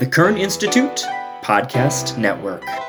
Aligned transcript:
The 0.00 0.06
Kern 0.06 0.36
Institute 0.36 1.04
Podcast 1.40 2.18
Network. 2.18 2.83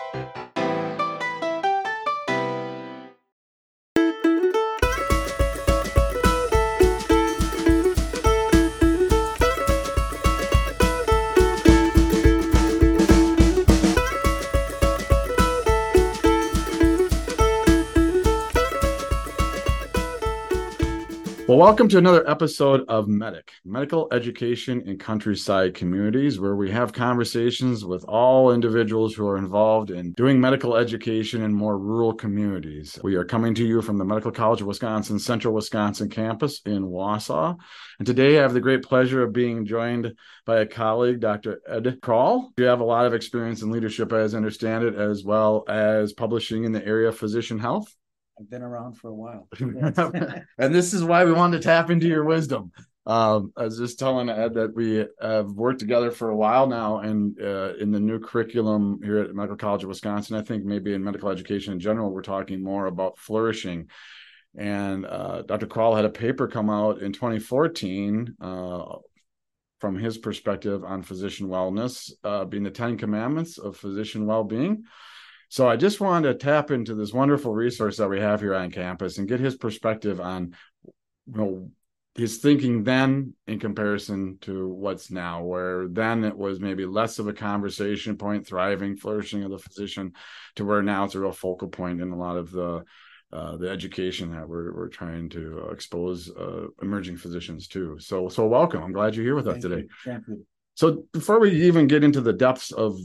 Well, 21.56 21.68
welcome 21.68 21.88
to 21.88 21.98
another 21.98 22.30
episode 22.30 22.84
of 22.90 23.08
MEDICC, 23.08 23.48
Medical 23.64 24.10
Education 24.12 24.82
in 24.86 24.98
Countryside 24.98 25.74
Communities, 25.74 26.38
where 26.38 26.58
we 26.58 26.70
have 26.72 26.92
conversations 26.92 27.86
with 27.86 28.04
all 28.10 28.52
individuals 28.52 29.16
who 29.16 29.26
are 29.26 29.38
involved 29.38 29.90
in 29.90 30.12
doing 30.12 30.42
medical 30.42 30.76
education 30.76 31.44
in 31.44 31.54
more 31.54 31.80
rural 31.80 32.12
communities. 32.12 33.00
We 33.02 33.16
are 33.16 33.24
coming 33.24 33.56
to 33.56 33.66
you 33.66 33.82
from 33.82 33.98
the 33.98 34.04
Medical 34.04 34.34
College 34.34 34.60
of 34.60 34.68
Wisconsin 34.68 35.18
Central 35.18 35.54
Wisconsin 35.54 36.10
campus 36.10 36.60
in 36.66 36.84
Wausau. 36.84 37.56
And 38.00 38.06
today 38.06 38.38
I 38.38 38.42
have 38.42 38.54
the 38.54 38.60
great 38.60 38.84
pleasure 38.84 39.24
of 39.24 39.32
being 39.32 39.66
joined 39.66 40.14
by 40.46 40.60
a 40.60 40.66
colleague, 40.66 41.22
Dr. 41.22 41.62
Ed 41.70 41.86
Krall. 42.02 42.50
You 42.58 42.66
have 42.66 42.82
a 42.82 42.84
lot 42.84 43.06
of 43.06 43.14
experience 43.14 43.62
in 43.62 43.72
leadership, 43.72 44.12
as 44.12 44.34
I 44.34 44.38
understand 44.38 44.84
it, 44.84 44.96
as 44.96 45.24
well 45.24 45.64
as 45.70 46.12
publishing 46.12 46.66
in 46.66 46.74
the 46.74 46.86
area 46.86 47.08
of 47.08 47.18
physician 47.18 47.60
health. 47.60 47.96
I've 48.40 48.50
been 48.50 48.62
around 48.62 48.94
for 48.94 49.10
a 49.10 49.14
while. 49.14 49.48
and 49.60 50.76
this 50.76 50.94
is 50.94 51.04
why 51.04 51.26
we 51.26 51.32
wanted 51.32 51.62
to 51.62 51.68
tap 51.68 51.90
into 51.90 52.08
your 52.08 52.26
wisdom. 52.26 52.72
Um, 53.08 53.54
I 53.56 53.64
was 53.64 53.78
just 53.78 54.00
telling 54.00 54.30
Ed 54.30 54.56
that 54.56 54.76
we 54.76 55.06
have 55.22 55.52
worked 55.52 55.80
together 55.80 56.10
for 56.10 56.30
a 56.30 56.36
while 56.36 56.66
now, 56.66 57.00
and 57.00 57.40
uh, 57.40 57.76
in 57.80 57.92
the 57.92 58.00
new 58.00 58.20
curriculum 58.20 59.00
here 59.04 59.20
at 59.20 59.36
Medical 59.36 59.58
College 59.58 59.84
of 59.84 59.90
Wisconsin, 59.90 60.36
I 60.36 60.42
think 60.42 60.66
maybe 60.66 60.94
in 60.94 61.04
medical 61.04 61.30
education 61.30 61.74
in 61.74 61.80
general, 61.80 62.12
we're 62.12 62.24
talking 62.24 62.64
more 62.64 62.88
about 62.88 63.20
flourishing. 63.20 63.90
And 64.58 65.06
uh, 65.06 65.44
Dr. 65.44 65.68
Krall 65.68 65.96
had 65.96 66.06
a 66.06 66.10
paper 66.10 66.48
come 66.48 66.70
out 66.70 67.02
in 67.02 67.14
2014 67.14 68.36
uh, 68.42 68.86
from 69.80 70.00
his 70.00 70.18
perspective 70.18 70.84
on 70.84 71.04
physician 71.04 71.48
wellness, 71.48 72.12
uh, 72.24 72.46
being 72.46 72.64
the 72.64 72.72
Ten 72.72 72.98
Commandments 72.98 73.60
of 73.60 73.78
physician 73.78 74.26
well-being. 74.26 74.84
So 75.50 75.68
I 75.68 75.76
just 75.76 76.02
wanted 76.02 76.28
to 76.28 76.46
tap 76.46 76.72
into 76.72 76.96
this 76.96 77.14
wonderful 77.14 77.54
resource 77.54 77.98
that 77.98 78.10
we 78.10 78.20
have 78.20 78.42
here 78.42 78.56
on 78.56 78.72
campus 78.72 79.18
and 79.18 79.28
get 79.28 79.40
his 79.40 79.56
perspective 79.56 80.20
on 80.20 80.56
you 80.84 80.94
know 81.34 81.72
his 82.16 82.38
thinking 82.38 82.84
then 82.84 83.34
in 83.46 83.60
comparison 83.60 84.38
to 84.40 84.70
what's 84.70 85.12
now 85.12 85.44
where 85.44 85.88
then 85.90 86.24
it 86.24 86.38
was 86.38 86.62
maybe 86.62 86.86
less 86.86 87.20
of 87.20 87.28
a 87.28 87.34
conversation 87.34 88.16
point 88.16 88.48
thriving 88.48 88.96
flourishing 88.96 89.44
of 89.44 89.52
the 89.52 89.60
physician 89.60 90.14
to 90.56 90.64
where 90.64 90.82
now 90.82 91.04
it's 91.04 91.16
a 91.16 91.20
real 91.20 91.34
focal 91.34 91.68
point 91.68 92.00
in 92.02 92.12
a 92.12 92.18
lot 92.18 92.38
of 92.38 92.52
the 92.52 92.84
uh, 93.34 93.58
the 93.58 93.70
education 93.70 94.32
that 94.32 94.48
we're, 94.48 94.74
we're 94.74 94.88
trying 94.88 95.28
to 95.28 95.68
expose 95.70 96.30
uh, 96.30 96.68
emerging 96.82 97.18
physicians 97.18 97.68
to. 97.68 98.00
So 98.00 98.30
so 98.30 98.48
welcome. 98.48 98.82
I'm 98.82 98.94
glad 98.94 99.16
you're 99.16 99.26
here 99.26 99.36
with 99.36 99.46
Thank 99.46 99.58
us 99.58 99.64
today. 99.64 99.88
You. 100.06 100.46
So 100.76 101.06
before 101.14 101.40
we 101.40 101.52
even 101.68 101.88
get 101.88 102.04
into 102.04 102.20
the 102.20 102.34
depths 102.34 102.72
of 102.74 103.00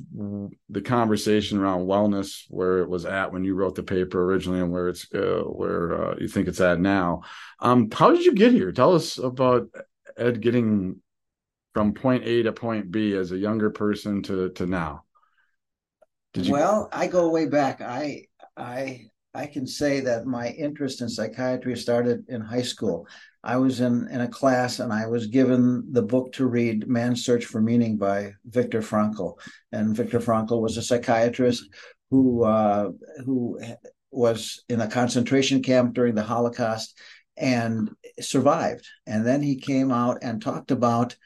the 0.68 0.82
conversation 0.82 1.56
around 1.56 1.86
wellness, 1.86 2.44
where 2.48 2.78
it 2.78 2.88
was 2.88 3.04
at 3.04 3.32
when 3.32 3.44
you 3.44 3.54
wrote 3.54 3.76
the 3.76 3.84
paper 3.84 4.24
originally, 4.24 4.58
and 4.58 4.72
where 4.72 4.88
it's 4.88 5.06
uh, 5.14 5.44
where 5.44 6.10
uh, 6.10 6.14
you 6.18 6.26
think 6.26 6.48
it's 6.48 6.60
at 6.60 6.80
now, 6.80 7.22
um, 7.60 7.88
how 7.92 8.10
did 8.10 8.24
you 8.24 8.34
get 8.34 8.50
here? 8.50 8.72
Tell 8.72 8.94
us 8.94 9.18
about 9.18 9.68
Ed 10.16 10.40
getting 10.40 11.00
from 11.72 11.94
point 11.94 12.24
A 12.24 12.42
to 12.42 12.52
point 12.52 12.90
B 12.90 13.14
as 13.14 13.30
a 13.30 13.38
younger 13.38 13.70
person 13.70 14.22
to 14.24 14.50
to 14.50 14.66
now. 14.66 15.04
Did 16.32 16.46
you? 16.46 16.52
Well, 16.54 16.88
I 16.92 17.06
go 17.06 17.28
way 17.28 17.46
back. 17.46 17.80
I 17.80 18.24
I 18.56 19.10
I 19.32 19.46
can 19.46 19.66
say 19.66 20.00
that 20.00 20.26
my 20.26 20.48
interest 20.48 21.00
in 21.00 21.08
psychiatry 21.08 21.76
started 21.76 22.24
in 22.28 22.40
high 22.40 22.62
school. 22.62 23.06
I 23.44 23.56
was 23.56 23.80
in, 23.80 24.08
in 24.10 24.20
a 24.20 24.28
class 24.28 24.80
and 24.80 24.92
I 24.92 25.06
was 25.06 25.28
given 25.28 25.84
the 25.92 26.02
book 26.02 26.32
to 26.32 26.46
read, 26.46 26.88
Man's 26.88 27.24
Search 27.24 27.44
for 27.44 27.60
Meaning 27.60 27.96
by 27.96 28.32
Viktor 28.44 28.80
Frankl. 28.80 29.36
And 29.72 29.96
Viktor 29.96 30.18
Frankl 30.18 30.60
was 30.60 30.76
a 30.76 30.82
psychiatrist 30.82 31.64
who 32.10 32.44
uh, 32.44 32.90
who 33.24 33.60
was 34.10 34.64
in 34.68 34.80
a 34.80 34.90
concentration 34.90 35.62
camp 35.62 35.94
during 35.94 36.16
the 36.16 36.22
Holocaust 36.22 36.98
and 37.36 37.90
survived. 38.20 38.86
And 39.06 39.24
then 39.24 39.42
he 39.42 39.56
came 39.56 39.92
out 39.92 40.18
and 40.22 40.42
talked 40.42 40.72
about 40.72 41.16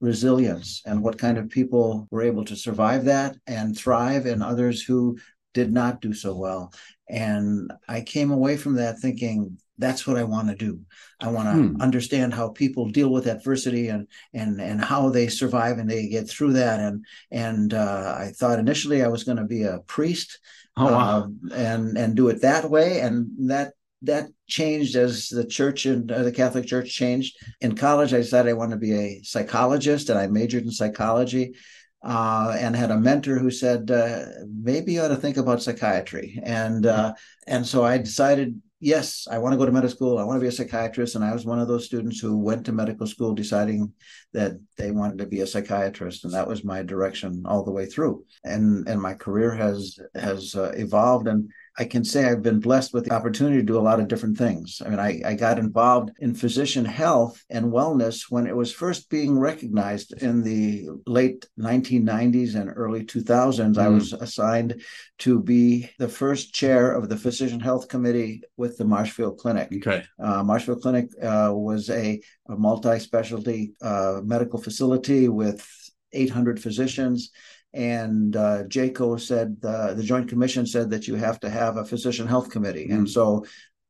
resilience 0.00 0.82
and 0.84 1.02
what 1.02 1.18
kind 1.18 1.38
of 1.38 1.48
people 1.48 2.08
were 2.10 2.22
able 2.22 2.44
to 2.46 2.56
survive 2.56 3.04
that 3.04 3.36
and 3.46 3.76
thrive, 3.76 4.26
and 4.26 4.42
others 4.42 4.82
who 4.82 5.18
did 5.54 5.72
not 5.72 6.00
do 6.00 6.12
so 6.12 6.36
well. 6.36 6.72
And 7.08 7.72
I 7.88 8.02
came 8.02 8.30
away 8.30 8.56
from 8.56 8.74
that 8.74 8.98
thinking, 8.98 9.58
that's 9.78 10.06
what 10.06 10.16
I 10.16 10.24
want 10.24 10.48
to 10.48 10.54
do. 10.54 10.80
I 11.20 11.28
want 11.28 11.48
to 11.48 11.54
hmm. 11.54 11.80
understand 11.80 12.34
how 12.34 12.48
people 12.50 12.90
deal 12.90 13.10
with 13.10 13.26
adversity 13.26 13.88
and 13.88 14.08
and 14.34 14.60
and 14.60 14.84
how 14.84 15.08
they 15.08 15.28
survive 15.28 15.78
and 15.78 15.88
they 15.88 16.08
get 16.08 16.28
through 16.28 16.54
that. 16.54 16.80
And 16.80 17.04
and 17.30 17.72
uh, 17.72 18.16
I 18.18 18.32
thought 18.36 18.58
initially 18.58 19.02
I 19.02 19.08
was 19.08 19.24
going 19.24 19.38
to 19.38 19.44
be 19.44 19.62
a 19.62 19.78
priest, 19.86 20.38
oh, 20.76 20.92
wow. 20.92 21.30
uh, 21.50 21.54
and 21.54 21.96
and 21.96 22.16
do 22.16 22.28
it 22.28 22.42
that 22.42 22.68
way. 22.68 23.00
And 23.00 23.28
that 23.48 23.72
that 24.02 24.28
changed 24.46 24.96
as 24.96 25.28
the 25.28 25.44
church 25.44 25.86
and 25.86 26.10
uh, 26.10 26.22
the 26.22 26.32
Catholic 26.32 26.66
Church 26.66 26.92
changed. 26.92 27.36
In 27.60 27.74
college, 27.74 28.12
I 28.12 28.18
decided 28.18 28.50
I 28.50 28.54
wanted 28.54 28.76
to 28.76 28.80
be 28.80 28.94
a 28.94 29.20
psychologist, 29.22 30.08
and 30.10 30.18
I 30.18 30.26
majored 30.26 30.64
in 30.64 30.70
psychology. 30.70 31.54
Uh, 32.00 32.56
and 32.60 32.76
had 32.76 32.92
a 32.92 32.96
mentor 32.96 33.38
who 33.38 33.50
said 33.50 33.90
uh, 33.90 34.24
maybe 34.62 34.92
you 34.92 35.00
ought 35.00 35.08
to 35.08 35.16
think 35.16 35.36
about 35.36 35.60
psychiatry 35.60 36.38
and 36.44 36.86
uh, 36.86 37.12
and 37.48 37.66
so 37.66 37.84
I 37.84 37.98
decided 37.98 38.62
yes, 38.80 39.26
I 39.30 39.38
want 39.38 39.52
to 39.52 39.56
go 39.58 39.66
to 39.66 39.72
medical 39.72 39.94
school. 39.94 40.18
I 40.18 40.24
want 40.24 40.36
to 40.36 40.40
be 40.40 40.48
a 40.48 40.52
psychiatrist. 40.52 41.14
And 41.14 41.24
I 41.24 41.32
was 41.32 41.44
one 41.44 41.58
of 41.58 41.68
those 41.68 41.86
students 41.86 42.20
who 42.20 42.38
went 42.38 42.64
to 42.66 42.72
medical 42.72 43.06
school 43.06 43.34
deciding 43.34 43.92
that 44.32 44.52
they 44.76 44.90
wanted 44.90 45.18
to 45.18 45.26
be 45.26 45.40
a 45.40 45.46
psychiatrist. 45.46 46.24
And 46.24 46.32
that 46.34 46.46
was 46.46 46.64
my 46.64 46.82
direction 46.82 47.42
all 47.46 47.64
the 47.64 47.72
way 47.72 47.86
through. 47.86 48.24
And, 48.44 48.88
and 48.88 49.00
my 49.00 49.14
career 49.14 49.52
has, 49.54 49.98
has 50.14 50.54
uh, 50.54 50.72
evolved. 50.76 51.26
And 51.26 51.50
I 51.78 51.84
can 51.84 52.04
say 52.04 52.24
I've 52.24 52.42
been 52.42 52.58
blessed 52.58 52.92
with 52.92 53.04
the 53.04 53.12
opportunity 53.12 53.58
to 53.58 53.62
do 53.62 53.78
a 53.78 53.80
lot 53.80 54.00
of 54.00 54.08
different 54.08 54.36
things. 54.36 54.82
I 54.84 54.88
mean, 54.88 54.98
I, 54.98 55.22
I 55.24 55.34
got 55.34 55.60
involved 55.60 56.10
in 56.18 56.34
physician 56.34 56.84
health 56.84 57.44
and 57.50 57.66
wellness 57.66 58.24
when 58.28 58.48
it 58.48 58.56
was 58.56 58.72
first 58.72 59.08
being 59.08 59.38
recognized 59.38 60.20
in 60.20 60.42
the 60.42 60.88
late 61.06 61.46
1990s 61.58 62.56
and 62.56 62.72
early 62.74 63.04
2000s. 63.04 63.74
Mm. 63.74 63.78
I 63.78 63.88
was 63.88 64.12
assigned 64.12 64.82
to 65.18 65.40
be 65.40 65.88
the 65.98 66.08
first 66.08 66.52
chair 66.52 66.90
of 66.90 67.08
the 67.08 67.16
Physician 67.16 67.60
Health 67.60 67.86
Committee 67.86 68.42
with 68.56 68.76
the 68.76 68.84
Marshfield 68.84 69.38
Clinic. 69.38 69.68
Okay. 69.72 70.04
Uh, 70.18 70.42
Marshfield 70.42 70.82
Clinic 70.82 71.10
uh, 71.22 71.52
was 71.54 71.90
a, 71.90 72.20
a 72.48 72.56
multi 72.56 72.98
specialty 72.98 73.74
uh, 73.80 74.20
medical 74.24 74.60
facility 74.60 75.28
with 75.28 75.64
800 76.12 76.60
physicians 76.60 77.30
and 77.74 78.34
uh, 78.34 78.64
JCAHO 78.64 79.20
said 79.20 79.56
uh, 79.64 79.94
the 79.94 80.02
Joint 80.02 80.28
Commission 80.28 80.66
said 80.66 80.90
that 80.90 81.06
you 81.06 81.14
have 81.16 81.38
to 81.40 81.50
have 81.50 81.76
a 81.76 81.84
physician 81.84 82.26
health 82.26 82.50
committee, 82.50 82.84
mm-hmm. 82.86 82.98
and 82.98 83.10
so 83.10 83.44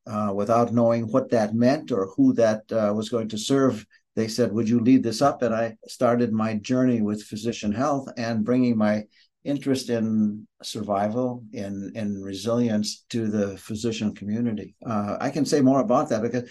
uh, 0.07 0.33
without 0.35 0.73
knowing 0.73 1.11
what 1.13 1.31
that 1.31 1.55
meant 1.55 1.93
or 1.93 2.13
who 2.17 2.33
that 2.35 2.63
uh, 2.73 2.93
was 2.95 3.09
going 3.09 3.29
to 3.29 3.39
serve, 3.39 3.87
they 4.17 4.29
said, 4.29 4.53
"Would 4.53 4.69
you 4.69 4.81
lead 4.81 5.03
this 5.03 5.23
up?" 5.23 5.43
And 5.43 5.55
I 5.55 5.77
started 5.87 6.33
my 6.33 6.55
journey 6.55 7.01
with 7.03 7.23
physician 7.23 7.73
health 7.73 8.09
and 8.17 8.45
bringing 8.45 8.77
my 8.77 9.05
interest 9.45 9.91
in 9.91 10.47
survival 10.63 11.45
in 11.53 11.93
in 11.95 12.21
resilience 12.21 13.05
to 13.11 13.29
the 13.29 13.57
physician 13.59 14.15
community. 14.15 14.75
Uh, 14.85 15.17
I 15.21 15.31
can 15.31 15.45
say 15.45 15.61
more 15.61 15.81
about 15.81 16.09
that 16.09 16.23
because 16.23 16.49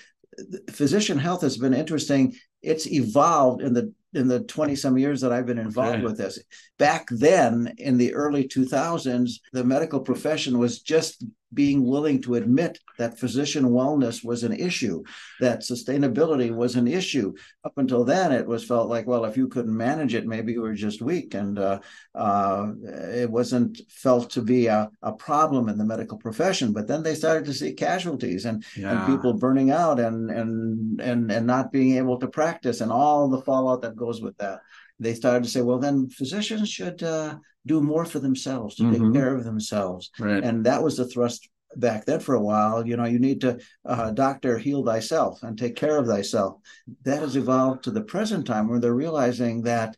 physician 0.71 1.17
health 1.17 1.41
has 1.41 1.57
been 1.57 1.73
interesting. 1.73 2.35
It's 2.61 2.87
evolved 2.87 3.61
in 3.61 3.73
the 3.73 3.93
in 4.17 4.27
the 4.27 4.41
20 4.41 4.75
some 4.75 4.97
years 4.97 5.21
that 5.21 5.31
I've 5.31 5.45
been 5.45 5.57
involved 5.57 5.97
okay. 5.97 6.03
with 6.03 6.17
this. 6.17 6.39
Back 6.77 7.07
then, 7.09 7.73
in 7.77 7.97
the 7.97 8.13
early 8.13 8.47
2000s, 8.47 9.31
the 9.53 9.63
medical 9.63 9.99
profession 9.99 10.57
was 10.57 10.81
just 10.81 11.23
being 11.53 11.85
willing 11.85 12.21
to 12.21 12.35
admit 12.35 12.77
that 12.97 13.19
physician 13.19 13.65
wellness 13.65 14.23
was 14.23 14.43
an 14.43 14.53
issue, 14.53 15.03
that 15.39 15.61
sustainability 15.61 16.53
was 16.53 16.75
an 16.75 16.87
issue. 16.87 17.33
Up 17.63 17.73
until 17.77 18.03
then, 18.03 18.31
it 18.31 18.45
was 18.45 18.65
felt 18.65 18.89
like, 18.89 19.07
well, 19.07 19.25
if 19.25 19.37
you 19.37 19.47
couldn't 19.47 19.75
manage 19.75 20.13
it, 20.13 20.27
maybe 20.27 20.53
you 20.53 20.61
were 20.61 20.73
just 20.73 21.01
weak. 21.01 21.33
And 21.33 21.57
uh, 21.57 21.79
uh, 22.15 22.71
it 23.13 23.29
wasn't 23.29 23.79
felt 23.89 24.29
to 24.31 24.41
be 24.41 24.67
a, 24.67 24.89
a 25.01 25.13
problem 25.13 25.69
in 25.69 25.77
the 25.77 25.85
medical 25.85 26.17
profession. 26.17 26.73
But 26.73 26.87
then 26.87 27.03
they 27.03 27.15
started 27.15 27.45
to 27.45 27.53
see 27.53 27.73
casualties 27.73 28.45
and, 28.45 28.65
yeah. 28.75 29.05
and 29.05 29.15
people 29.15 29.33
burning 29.33 29.71
out 29.71 29.99
and, 29.99 30.29
and, 30.29 30.99
and, 30.99 31.31
and 31.31 31.47
not 31.47 31.71
being 31.71 31.97
able 31.97 32.19
to 32.19 32.27
practice 32.27 32.81
and 32.81 32.91
all 32.91 33.29
the 33.29 33.41
fallout 33.41 33.81
that 33.83 33.95
goes 33.95 34.21
with 34.21 34.37
that 34.37 34.59
they 34.99 35.13
started 35.13 35.43
to 35.43 35.49
say, 35.49 35.61
well, 35.61 35.77
then 35.79 36.09
physicians 36.09 36.69
should 36.69 37.03
uh, 37.03 37.35
do 37.67 37.81
more 37.81 38.05
for 38.05 38.19
themselves 38.19 38.75
to 38.75 38.83
mm-hmm. 38.83 39.03
take 39.03 39.13
care 39.13 39.35
of 39.35 39.43
themselves. 39.43 40.11
Right. 40.19 40.43
And 40.43 40.65
that 40.65 40.81
was 40.81 40.97
the 40.97 41.07
thrust 41.07 41.49
back 41.75 42.05
then 42.05 42.19
for 42.19 42.35
a 42.35 42.41
while. 42.41 42.87
You 42.87 42.97
know, 42.97 43.05
you 43.05 43.19
need 43.19 43.41
to, 43.41 43.59
uh, 43.85 44.11
doctor, 44.11 44.57
heal 44.57 44.83
thyself 44.83 45.43
and 45.43 45.57
take 45.57 45.75
care 45.75 45.97
of 45.97 46.07
thyself. 46.07 46.59
That 47.03 47.19
has 47.19 47.35
evolved 47.35 47.83
to 47.83 47.91
the 47.91 48.03
present 48.03 48.47
time 48.47 48.67
where 48.67 48.79
they're 48.79 48.93
realizing 48.93 49.63
that 49.63 49.95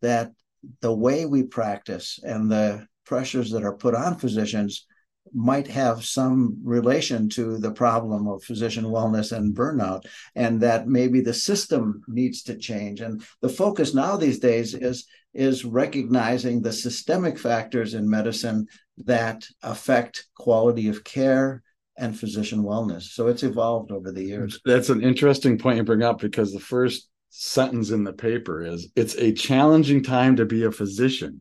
that 0.00 0.32
the 0.80 0.94
way 0.94 1.26
we 1.26 1.42
practice 1.42 2.18
and 2.22 2.50
the 2.50 2.86
pressures 3.04 3.50
that 3.50 3.64
are 3.64 3.76
put 3.76 3.94
on 3.94 4.18
physicians 4.18 4.86
might 5.32 5.66
have 5.66 6.04
some 6.04 6.58
relation 6.62 7.28
to 7.28 7.58
the 7.58 7.70
problem 7.70 8.26
of 8.26 8.42
physician 8.42 8.84
wellness 8.84 9.32
and 9.32 9.54
burnout, 9.54 10.04
and 10.34 10.60
that 10.60 10.88
maybe 10.88 11.20
the 11.20 11.34
system 11.34 12.02
needs 12.08 12.42
to 12.42 12.56
change. 12.56 13.00
And 13.00 13.22
the 13.40 13.48
focus 13.48 13.94
now 13.94 14.16
these 14.16 14.38
days 14.38 14.74
is 14.74 15.06
is 15.32 15.64
recognizing 15.64 16.60
the 16.60 16.72
systemic 16.72 17.38
factors 17.38 17.94
in 17.94 18.08
medicine 18.08 18.66
that 18.98 19.46
affect 19.62 20.26
quality 20.34 20.88
of 20.88 21.04
care 21.04 21.62
and 21.96 22.18
physician 22.18 22.62
wellness. 22.62 23.02
So 23.02 23.28
it's 23.28 23.42
evolved 23.42 23.92
over 23.92 24.10
the 24.10 24.24
years. 24.24 24.60
That's 24.64 24.88
an 24.88 25.02
interesting 25.02 25.58
point 25.58 25.76
you 25.76 25.84
bring 25.84 26.02
up 26.02 26.20
because 26.20 26.52
the 26.52 26.60
first 26.60 27.08
sentence 27.28 27.90
in 27.90 28.04
the 28.04 28.12
paper 28.12 28.62
is 28.62 28.88
it's 28.96 29.14
a 29.16 29.32
challenging 29.32 30.02
time 30.02 30.36
to 30.36 30.44
be 30.44 30.64
a 30.64 30.72
physician. 30.72 31.40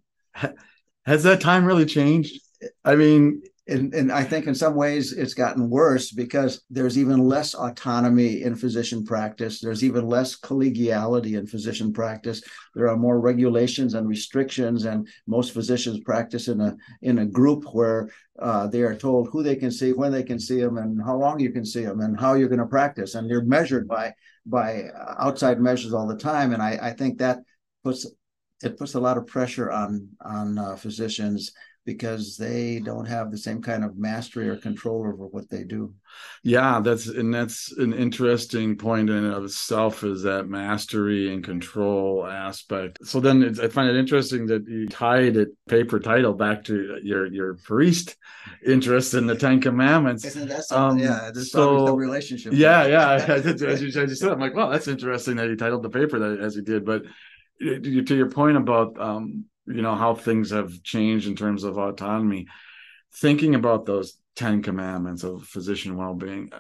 Has 1.06 1.24
that 1.24 1.42
time 1.42 1.66
really 1.66 1.86
changed? 1.86 2.40
I 2.86 2.96
mean, 2.96 3.42
and, 3.70 3.94
and 3.94 4.12
I 4.12 4.24
think 4.24 4.48
in 4.48 4.56
some 4.56 4.76
ways 4.76 5.14
it's 5.14 5.34
gotten 5.34 5.70
worse 5.70 6.12
because 6.12 6.62
there's 6.70 6.98
even 6.98 7.20
less 7.20 7.54
autonomy 7.54 8.42
in 8.42 8.56
physician 8.56 9.06
practice. 9.06 9.62
There's 9.62 9.84
even 9.84 10.08
less 10.08 10.38
collegiality 10.40 11.38
in 11.38 11.46
physician 11.46 11.94
practice. 11.94 12.42
There 12.76 12.90
are 12.90 12.98
more 12.98 13.20
regulations 13.20 13.94
and 13.94 14.08
restrictions, 14.08 14.86
and 14.86 15.08
most 15.28 15.54
physicians 15.54 16.00
practice 16.00 16.48
in 16.48 16.60
a 16.60 16.76
in 17.02 17.20
a 17.20 17.26
group 17.26 17.64
where 17.74 18.10
uh, 18.40 18.68
they 18.68 18.82
are 18.82 18.96
told 18.96 19.30
who 19.30 19.44
they 19.44 19.56
can 19.56 19.72
see, 19.72 19.94
when 19.94 20.12
they 20.12 20.24
can 20.24 20.40
see 20.40 20.60
them, 20.60 20.78
and 20.78 21.02
how 21.04 21.16
long 21.16 21.40
you 21.40 21.52
can 21.52 21.66
see 21.66 21.84
them, 21.84 22.02
and 22.02 22.20
how 22.20 22.34
you're 22.34 22.50
going 22.50 22.60
to 22.60 22.66
practice, 22.66 23.16
and 23.16 23.30
you're 23.30 23.44
measured 23.44 23.88
by 23.88 24.14
by 24.46 24.86
outside 25.20 25.62
measures 25.62 25.94
all 25.94 26.08
the 26.08 26.18
time. 26.18 26.54
And 26.54 26.62
I, 26.62 26.80
I 26.82 26.92
think 26.92 27.20
that 27.20 27.40
puts 27.84 28.08
it 28.64 28.78
puts 28.78 28.96
a 28.96 29.00
lot 29.00 29.18
of 29.18 29.28
pressure 29.28 29.72
on 29.72 30.10
on 30.22 30.58
uh, 30.58 30.76
physicians 30.76 31.52
because 31.90 32.38
they 32.38 32.80
don't 32.80 33.08
have 33.08 33.32
the 33.32 33.38
same 33.38 33.64
kind 33.64 33.84
of 33.84 33.98
mastery 33.98 34.48
or 34.48 34.56
control 34.56 35.08
over 35.08 35.26
what 35.26 35.50
they 35.50 35.64
do. 35.64 35.92
Yeah, 36.44 36.82
that's 36.84 37.08
and 37.08 37.34
that's 37.34 37.72
an 37.78 37.94
interesting 37.94 38.78
point 38.78 39.10
in 39.10 39.26
and 39.26 39.34
of 39.34 39.44
itself 39.44 40.04
is 40.04 40.22
that 40.22 40.48
mastery 40.48 41.34
and 41.34 41.44
control 41.44 42.28
aspect. 42.28 43.00
So 43.04 43.20
then 43.20 43.58
I 43.60 43.68
find 43.70 43.90
it 43.90 43.96
interesting 43.98 44.46
that 44.48 44.68
you 44.68 44.88
tied 44.88 45.36
it 45.36 45.50
paper 45.68 46.00
title 46.00 46.34
back 46.34 46.64
to 46.66 47.00
your 47.02 47.26
your 47.26 47.56
priest 47.56 48.16
interest 48.64 49.16
in 49.16 49.26
the 49.26 49.36
Ten 49.36 49.60
Commandments. 49.60 50.26
Isn't 50.26 50.48
that 50.50 50.72
Um, 50.72 51.00
yeah, 51.00 51.32
there's 51.34 51.52
so, 51.52 51.88
the 51.88 51.94
relationship. 51.94 52.54
Yeah, 52.54 52.86
yeah. 52.86 53.14
as, 53.28 53.62
you, 53.62 53.68
as 53.68 53.82
you 53.82 54.16
said, 54.16 54.32
I'm 54.32 54.40
like, 54.40 54.54
well, 54.54 54.70
that's 54.70 54.88
interesting 54.88 55.38
that 55.38 55.50
he 55.50 55.56
titled 55.56 55.82
the 55.82 55.90
paper 55.90 56.20
that 56.20 56.40
as 56.40 56.54
he 56.54 56.62
did, 56.62 56.86
but 56.86 57.02
to 57.60 58.16
your 58.16 58.30
point 58.30 58.58
about 58.58 59.00
um, 59.00 59.46
you 59.70 59.82
know 59.82 59.96
how 59.96 60.16
things 60.16 60.52
have 60.52 60.84
changed 60.84 61.28
in 61.28 61.36
terms 61.36 61.64
of 61.64 61.78
autonomy. 61.78 62.48
Thinking 63.16 63.56
about 63.56 63.86
those 63.86 64.20
10 64.36 64.62
commandments 64.64 65.24
of 65.24 65.44
physician 65.44 65.98
well-being 65.98 66.50
uh, 66.52 66.60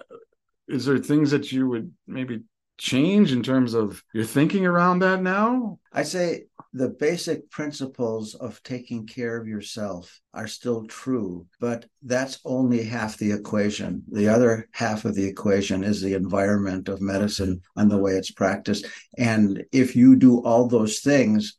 is 0.67 0.85
there 0.85 0.99
things 0.99 1.31
that 1.31 1.51
you 1.51 1.67
would 1.67 1.91
maybe 2.07 2.43
change 2.77 3.33
in 3.33 3.43
terms 3.43 3.73
of 3.73 4.01
your 4.13 4.23
thinking 4.23 4.65
around 4.65 4.99
that 4.99 5.21
now? 5.21 5.79
I 5.91 6.03
say 6.03 6.45
the 6.71 6.89
basic 6.89 7.49
principles 7.49 8.35
of 8.35 8.61
taking 8.63 9.07
care 9.07 9.35
of 9.35 9.47
yourself 9.47 10.21
are 10.33 10.47
still 10.47 10.85
true 10.85 11.47
but 11.59 11.85
that's 12.03 12.39
only 12.45 12.83
half 12.83 13.17
the 13.17 13.31
equation. 13.31 14.03
The 14.11 14.29
other 14.29 14.69
half 14.71 15.03
of 15.05 15.15
the 15.15 15.25
equation 15.25 15.83
is 15.83 16.01
the 16.01 16.13
environment 16.13 16.87
of 16.87 17.01
medicine 17.01 17.61
and 17.75 17.89
the 17.89 17.97
way 17.97 18.13
it's 18.13 18.31
practiced. 18.31 18.85
And 19.17 19.65
if 19.71 19.95
you 19.95 20.15
do 20.15 20.43
all 20.43 20.67
those 20.67 20.99
things 20.99 21.57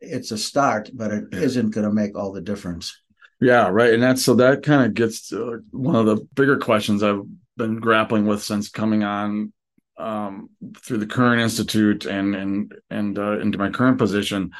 it's 0.00 0.30
a 0.30 0.38
start, 0.38 0.90
but 0.92 1.10
it 1.12 1.24
isn't 1.32 1.70
going 1.70 1.86
to 1.86 1.92
make 1.92 2.16
all 2.16 2.32
the 2.32 2.40
difference. 2.40 3.00
Yeah, 3.40 3.68
right. 3.68 3.92
And 3.92 4.02
that's 4.02 4.24
so 4.24 4.34
that 4.34 4.62
kind 4.62 4.86
of 4.86 4.94
gets 4.94 5.28
to 5.28 5.62
one 5.70 5.96
of 5.96 6.06
the 6.06 6.16
bigger 6.34 6.56
questions 6.56 7.02
I've 7.02 7.24
been 7.56 7.76
grappling 7.76 8.26
with 8.26 8.42
since 8.42 8.68
coming 8.68 9.04
on 9.04 9.52
um, 9.98 10.50
through 10.82 10.98
the 10.98 11.06
Kern 11.06 11.38
institute 11.38 12.06
and 12.06 12.34
and 12.34 12.74
and 12.90 13.18
uh, 13.18 13.38
into 13.38 13.58
my 13.58 13.70
current 13.70 13.98
position 13.98 14.52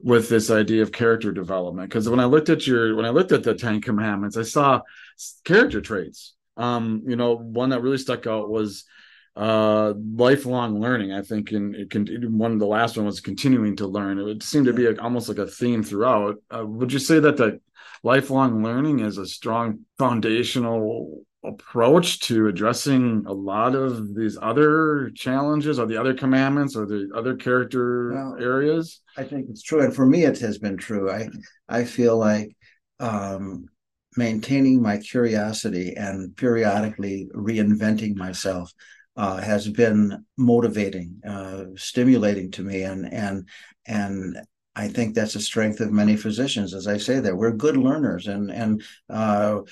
with 0.00 0.28
this 0.28 0.50
idea 0.50 0.82
of 0.82 0.92
character 0.92 1.32
development. 1.32 1.88
Because 1.88 2.08
when 2.08 2.20
I 2.20 2.24
looked 2.26 2.48
at 2.48 2.66
your 2.66 2.94
when 2.94 3.04
I 3.04 3.10
looked 3.10 3.32
at 3.32 3.42
the 3.42 3.54
Ten 3.54 3.80
Commandments, 3.80 4.36
I 4.36 4.42
saw 4.42 4.82
character 5.44 5.80
traits. 5.80 6.34
Um, 6.56 7.04
you 7.06 7.16
know, 7.16 7.36
one 7.36 7.70
that 7.70 7.82
really 7.82 7.98
stuck 7.98 8.26
out 8.26 8.48
was 8.48 8.84
uh 9.38 9.94
lifelong 9.96 10.80
learning. 10.80 11.12
I 11.12 11.22
think 11.22 11.52
in 11.52 11.74
it 11.74 11.90
can 11.90 12.06
one 12.36 12.52
of 12.52 12.58
the 12.58 12.66
last 12.66 12.96
one 12.96 13.06
was 13.06 13.20
continuing 13.20 13.76
to 13.76 13.86
learn. 13.86 14.18
It 14.18 14.42
seemed 14.42 14.66
to 14.66 14.72
be 14.72 14.86
a, 14.86 15.00
almost 15.00 15.28
like 15.28 15.38
a 15.38 15.46
theme 15.46 15.84
throughout. 15.84 16.42
Uh, 16.50 16.66
would 16.66 16.92
you 16.92 16.98
say 16.98 17.20
that 17.20 17.36
the 17.36 17.60
lifelong 18.02 18.64
learning 18.64 18.98
is 18.98 19.16
a 19.16 19.26
strong 19.26 19.84
foundational 19.96 21.22
approach 21.44 22.18
to 22.18 22.48
addressing 22.48 23.24
a 23.28 23.32
lot 23.32 23.76
of 23.76 24.12
these 24.16 24.36
other 24.42 25.10
challenges 25.14 25.78
or 25.78 25.86
the 25.86 25.96
other 25.96 26.14
commandments 26.14 26.74
or 26.74 26.84
the 26.84 27.08
other 27.14 27.36
character 27.36 28.12
well, 28.12 28.36
areas? 28.40 29.02
I 29.16 29.22
think 29.22 29.46
it's 29.50 29.62
true 29.62 29.82
and 29.82 29.94
for 29.94 30.04
me 30.04 30.24
it 30.24 30.40
has 30.40 30.58
been 30.58 30.76
true. 30.76 31.12
I 31.12 31.28
i 31.68 31.84
feel 31.84 32.18
like 32.18 32.56
um 32.98 33.66
maintaining 34.16 34.82
my 34.82 34.98
curiosity 34.98 35.94
and 35.96 36.36
periodically 36.36 37.28
reinventing 37.34 38.16
myself 38.16 38.72
uh, 39.18 39.38
has 39.38 39.68
been 39.68 40.24
motivating, 40.36 41.20
uh, 41.26 41.64
stimulating 41.76 42.52
to 42.52 42.62
me, 42.62 42.82
and 42.82 43.12
and 43.12 43.48
and 43.84 44.38
I 44.76 44.86
think 44.86 45.14
that's 45.14 45.34
a 45.34 45.40
strength 45.40 45.80
of 45.80 45.90
many 45.90 46.16
physicians. 46.16 46.72
As 46.72 46.86
I 46.86 46.98
say 46.98 47.18
that 47.18 47.36
we're 47.36 47.50
good 47.50 47.76
learners, 47.76 48.28
and 48.28 48.48
and 48.48 48.82
uh, 49.10 49.62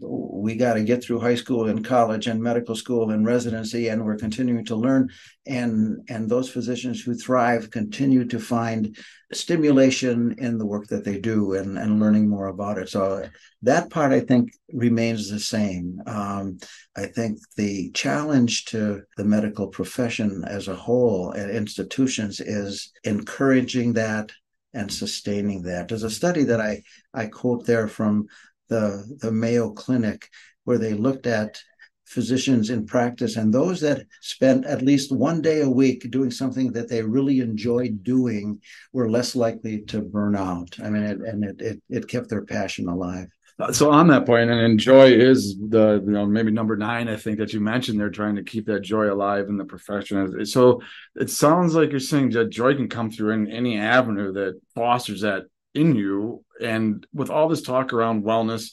we 0.00 0.56
got 0.56 0.74
to 0.74 0.82
get 0.82 1.02
through 1.02 1.20
high 1.20 1.36
school 1.36 1.68
and 1.68 1.84
college 1.84 2.26
and 2.26 2.42
medical 2.42 2.74
school 2.74 3.10
and 3.10 3.24
residency, 3.24 3.88
and 3.88 4.04
we're 4.04 4.16
continuing 4.16 4.64
to 4.64 4.76
learn. 4.76 5.08
And 5.46 6.00
and 6.08 6.28
those 6.28 6.50
physicians 6.50 7.00
who 7.00 7.14
thrive 7.14 7.70
continue 7.70 8.24
to 8.26 8.40
find 8.40 8.96
stimulation 9.32 10.34
in 10.38 10.58
the 10.58 10.66
work 10.66 10.88
that 10.88 11.04
they 11.04 11.18
do 11.20 11.54
and 11.54 11.78
and 11.78 12.00
learning 12.00 12.28
more 12.28 12.48
about 12.48 12.78
it. 12.78 12.88
So 12.88 13.28
that 13.62 13.90
part 13.90 14.12
I 14.12 14.20
think 14.20 14.50
remains 14.72 15.30
the 15.30 15.40
same. 15.40 16.00
Um, 16.06 16.58
I 16.96 17.06
think 17.06 17.38
the 17.56 17.90
challenge 17.92 18.64
to 18.66 19.02
the 19.16 19.24
medical 19.24 19.68
profession 19.68 20.44
as 20.48 20.66
a 20.66 20.74
whole 20.74 21.30
and 21.30 21.50
institutions 21.50 22.40
is 22.40 22.92
encouraging 23.04 23.92
that 23.92 24.32
and 24.74 24.92
sustaining 24.92 25.62
that. 25.62 25.88
There's 25.88 26.02
a 26.02 26.10
study 26.10 26.44
that 26.44 26.60
I, 26.60 26.82
I 27.14 27.26
quote 27.26 27.66
there 27.66 27.88
from 27.88 28.26
the, 28.68 29.04
the 29.20 29.32
Mayo 29.32 29.70
Clinic 29.70 30.28
where 30.64 30.78
they 30.78 30.94
looked 30.94 31.26
at 31.26 31.60
physicians 32.04 32.70
in 32.70 32.86
practice 32.86 33.36
and 33.36 33.52
those 33.52 33.80
that 33.80 34.06
spent 34.20 34.64
at 34.64 34.82
least 34.82 35.10
one 35.10 35.42
day 35.42 35.60
a 35.60 35.68
week 35.68 36.08
doing 36.10 36.30
something 36.30 36.72
that 36.72 36.88
they 36.88 37.02
really 37.02 37.40
enjoyed 37.40 38.02
doing 38.04 38.60
were 38.92 39.10
less 39.10 39.34
likely 39.34 39.82
to 39.82 40.00
burn 40.00 40.36
out. 40.36 40.76
I 40.82 40.88
mean, 40.88 41.02
it, 41.02 41.18
and 41.18 41.44
it, 41.44 41.60
it, 41.60 41.82
it 41.90 42.08
kept 42.08 42.28
their 42.28 42.44
passion 42.44 42.88
alive 42.88 43.28
uh, 43.58 43.72
so 43.72 43.90
on 43.90 44.06
that 44.08 44.26
point 44.26 44.50
and 44.50 44.78
joy 44.78 45.06
is 45.06 45.56
the 45.58 46.02
you 46.04 46.12
know 46.12 46.26
maybe 46.26 46.50
number 46.50 46.76
nine 46.76 47.08
i 47.08 47.16
think 47.16 47.38
that 47.38 47.52
you 47.52 47.60
mentioned 47.60 47.98
they're 47.98 48.10
trying 48.10 48.36
to 48.36 48.42
keep 48.42 48.66
that 48.66 48.80
joy 48.80 49.10
alive 49.12 49.48
in 49.48 49.56
the 49.56 49.64
profession 49.64 50.44
so 50.44 50.80
it 51.14 51.30
sounds 51.30 51.74
like 51.74 51.90
you're 51.90 52.00
saying 52.00 52.30
that 52.30 52.50
joy 52.50 52.74
can 52.74 52.88
come 52.88 53.10
through 53.10 53.30
in 53.30 53.50
any 53.50 53.78
avenue 53.78 54.32
that 54.32 54.60
fosters 54.74 55.22
that 55.22 55.44
in 55.76 55.94
you 55.94 56.44
and 56.60 57.06
with 57.12 57.30
all 57.30 57.48
this 57.48 57.62
talk 57.62 57.92
around 57.92 58.24
wellness 58.24 58.70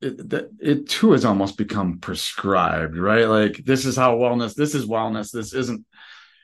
it, 0.00 0.30
that, 0.30 0.50
it 0.60 0.88
too 0.88 1.12
has 1.12 1.24
almost 1.24 1.56
become 1.56 1.98
prescribed 1.98 2.96
right 2.96 3.26
like 3.26 3.64
this 3.64 3.84
is 3.84 3.96
how 3.96 4.16
wellness 4.16 4.54
this 4.54 4.74
is 4.74 4.86
wellness 4.86 5.30
this 5.30 5.52
isn't 5.52 5.84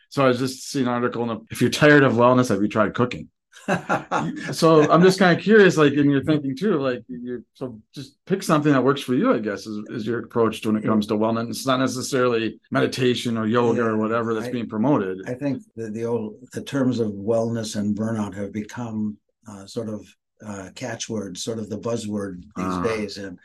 so 0.08 0.24
i 0.24 0.28
was 0.28 0.38
just 0.38 0.70
seeing 0.70 0.86
an 0.86 0.92
article 0.92 1.28
and 1.30 1.46
if 1.50 1.60
you're 1.60 1.70
tired 1.70 2.02
of 2.02 2.14
wellness 2.14 2.48
have 2.48 2.62
you 2.62 2.68
tried 2.68 2.94
cooking 2.94 3.28
so 4.52 4.90
I'm 4.90 5.02
just 5.02 5.18
kind 5.18 5.36
of 5.36 5.42
curious, 5.42 5.76
like 5.76 5.94
in 5.94 6.10
your 6.10 6.22
thinking 6.22 6.56
too, 6.56 6.78
like 6.80 7.02
you 7.08 7.44
so 7.54 7.80
just 7.94 8.22
pick 8.26 8.42
something 8.42 8.72
that 8.72 8.84
works 8.84 9.00
for 9.00 9.14
you, 9.14 9.32
I 9.32 9.38
guess, 9.38 9.66
is, 9.66 9.82
is 9.90 10.06
your 10.06 10.18
approach 10.18 10.60
to 10.62 10.68
when 10.68 10.76
it 10.76 10.84
comes 10.84 11.06
to 11.06 11.14
wellness. 11.14 11.48
It's 11.48 11.66
not 11.66 11.80
necessarily 11.80 12.60
meditation 12.70 13.38
or 13.38 13.46
yoga 13.46 13.80
yeah, 13.82 13.86
or 13.86 13.96
whatever 13.96 14.34
that's 14.34 14.48
I, 14.48 14.52
being 14.52 14.68
promoted. 14.68 15.22
I 15.26 15.34
think 15.34 15.62
the, 15.76 15.90
the 15.90 16.04
old 16.04 16.36
the 16.52 16.62
terms 16.62 17.00
of 17.00 17.12
wellness 17.12 17.76
and 17.76 17.96
burnout 17.96 18.34
have 18.34 18.52
become 18.52 19.16
uh, 19.48 19.66
sort 19.66 19.88
of 19.88 20.06
uh, 20.46 20.70
catchwords, 20.74 21.42
sort 21.42 21.58
of 21.58 21.68
the 21.68 21.78
buzzword 21.78 22.42
these 22.56 22.66
uh. 22.66 22.82
days, 22.82 23.18
and 23.18 23.38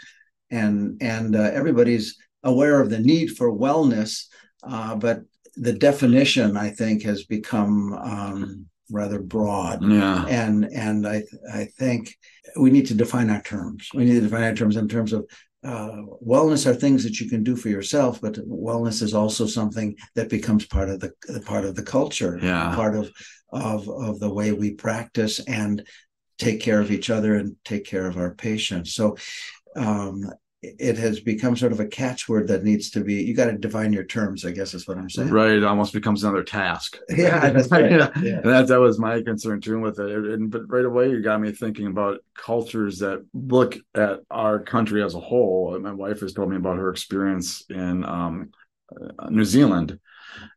and 0.51 0.97
and 1.01 1.35
uh, 1.35 1.51
everybody's 1.53 2.17
aware 2.43 2.81
of 2.81 2.89
the 2.89 2.99
need 2.99 3.37
for 3.37 3.51
wellness, 3.51 4.25
uh, 4.63 4.95
but 4.95 5.21
the 5.55 5.73
definition 5.73 6.57
I 6.57 6.69
think 6.69 7.03
has 7.03 7.25
become 7.25 7.93
um, 7.93 8.65
rather 8.91 9.19
broad. 9.19 9.83
Yeah. 9.83 10.25
And 10.27 10.65
and 10.65 11.07
I 11.07 11.23
I 11.53 11.65
think 11.77 12.15
we 12.57 12.71
need 12.71 12.87
to 12.87 12.95
define 12.95 13.29
our 13.29 13.41
terms. 13.41 13.89
We 13.93 14.05
need 14.05 14.15
to 14.15 14.21
define 14.21 14.43
our 14.43 14.55
terms 14.55 14.77
in 14.77 14.87
terms 14.87 15.13
of 15.13 15.29
uh, 15.63 16.03
wellness 16.25 16.65
are 16.65 16.73
things 16.73 17.03
that 17.03 17.19
you 17.19 17.29
can 17.29 17.43
do 17.43 17.55
for 17.55 17.69
yourself, 17.69 18.21
but 18.21 18.35
wellness 18.47 19.01
is 19.01 19.13
also 19.13 19.45
something 19.45 19.95
that 20.15 20.29
becomes 20.29 20.65
part 20.65 20.89
of 20.89 20.99
the 20.99 21.11
part 21.45 21.65
of 21.65 21.75
the 21.75 21.83
culture, 21.83 22.39
Yeah. 22.41 22.73
part 22.75 22.95
of 22.95 23.11
of 23.51 23.89
of 23.89 24.19
the 24.19 24.33
way 24.33 24.51
we 24.51 24.73
practice 24.73 25.39
and 25.41 25.85
take 26.37 26.61
care 26.61 26.79
of 26.79 26.91
each 26.91 27.09
other 27.09 27.35
and 27.35 27.57
take 27.65 27.83
care 27.85 28.07
of 28.07 28.17
our 28.17 28.33
patients. 28.33 28.93
So 28.93 29.17
um, 29.75 30.31
it 30.61 30.97
has 30.97 31.21
become 31.21 31.55
sort 31.55 31.71
of 31.71 31.79
a 31.79 31.85
catchword 31.85 32.47
that 32.47 32.63
needs 32.63 32.89
to 32.91 33.01
be. 33.01 33.23
You 33.23 33.33
got 33.33 33.45
to 33.45 33.57
define 33.57 33.93
your 33.93 34.03
terms, 34.03 34.43
I 34.43 34.51
guess 34.51 34.73
is 34.73 34.87
what 34.87 34.97
I'm 34.97 35.09
saying. 35.09 35.29
Right, 35.29 35.53
it 35.53 35.63
almost 35.63 35.93
becomes 35.93 36.23
another 36.23 36.43
task. 36.43 36.97
Yeah, 37.09 37.49
that's 37.49 37.71
right. 37.71 37.91
Yeah. 38.21 38.41
That 38.41 38.67
that 38.67 38.79
was 38.79 38.99
my 38.99 39.21
concern 39.21 39.61
too 39.61 39.79
with 39.79 39.99
it. 39.99 40.09
And 40.09 40.51
but 40.51 40.69
right 40.69 40.85
away 40.85 41.09
you 41.09 41.21
got 41.21 41.41
me 41.41 41.51
thinking 41.51 41.87
about 41.87 42.19
cultures 42.35 42.99
that 42.99 43.25
look 43.33 43.77
at 43.95 44.19
our 44.29 44.59
country 44.59 45.03
as 45.03 45.15
a 45.15 45.19
whole. 45.19 45.77
My 45.79 45.93
wife 45.93 46.19
has 46.21 46.33
told 46.33 46.49
me 46.49 46.57
about 46.57 46.77
her 46.77 46.89
experience 46.89 47.63
in 47.69 48.03
um, 48.03 48.51
uh, 49.19 49.29
New 49.29 49.45
Zealand 49.45 49.99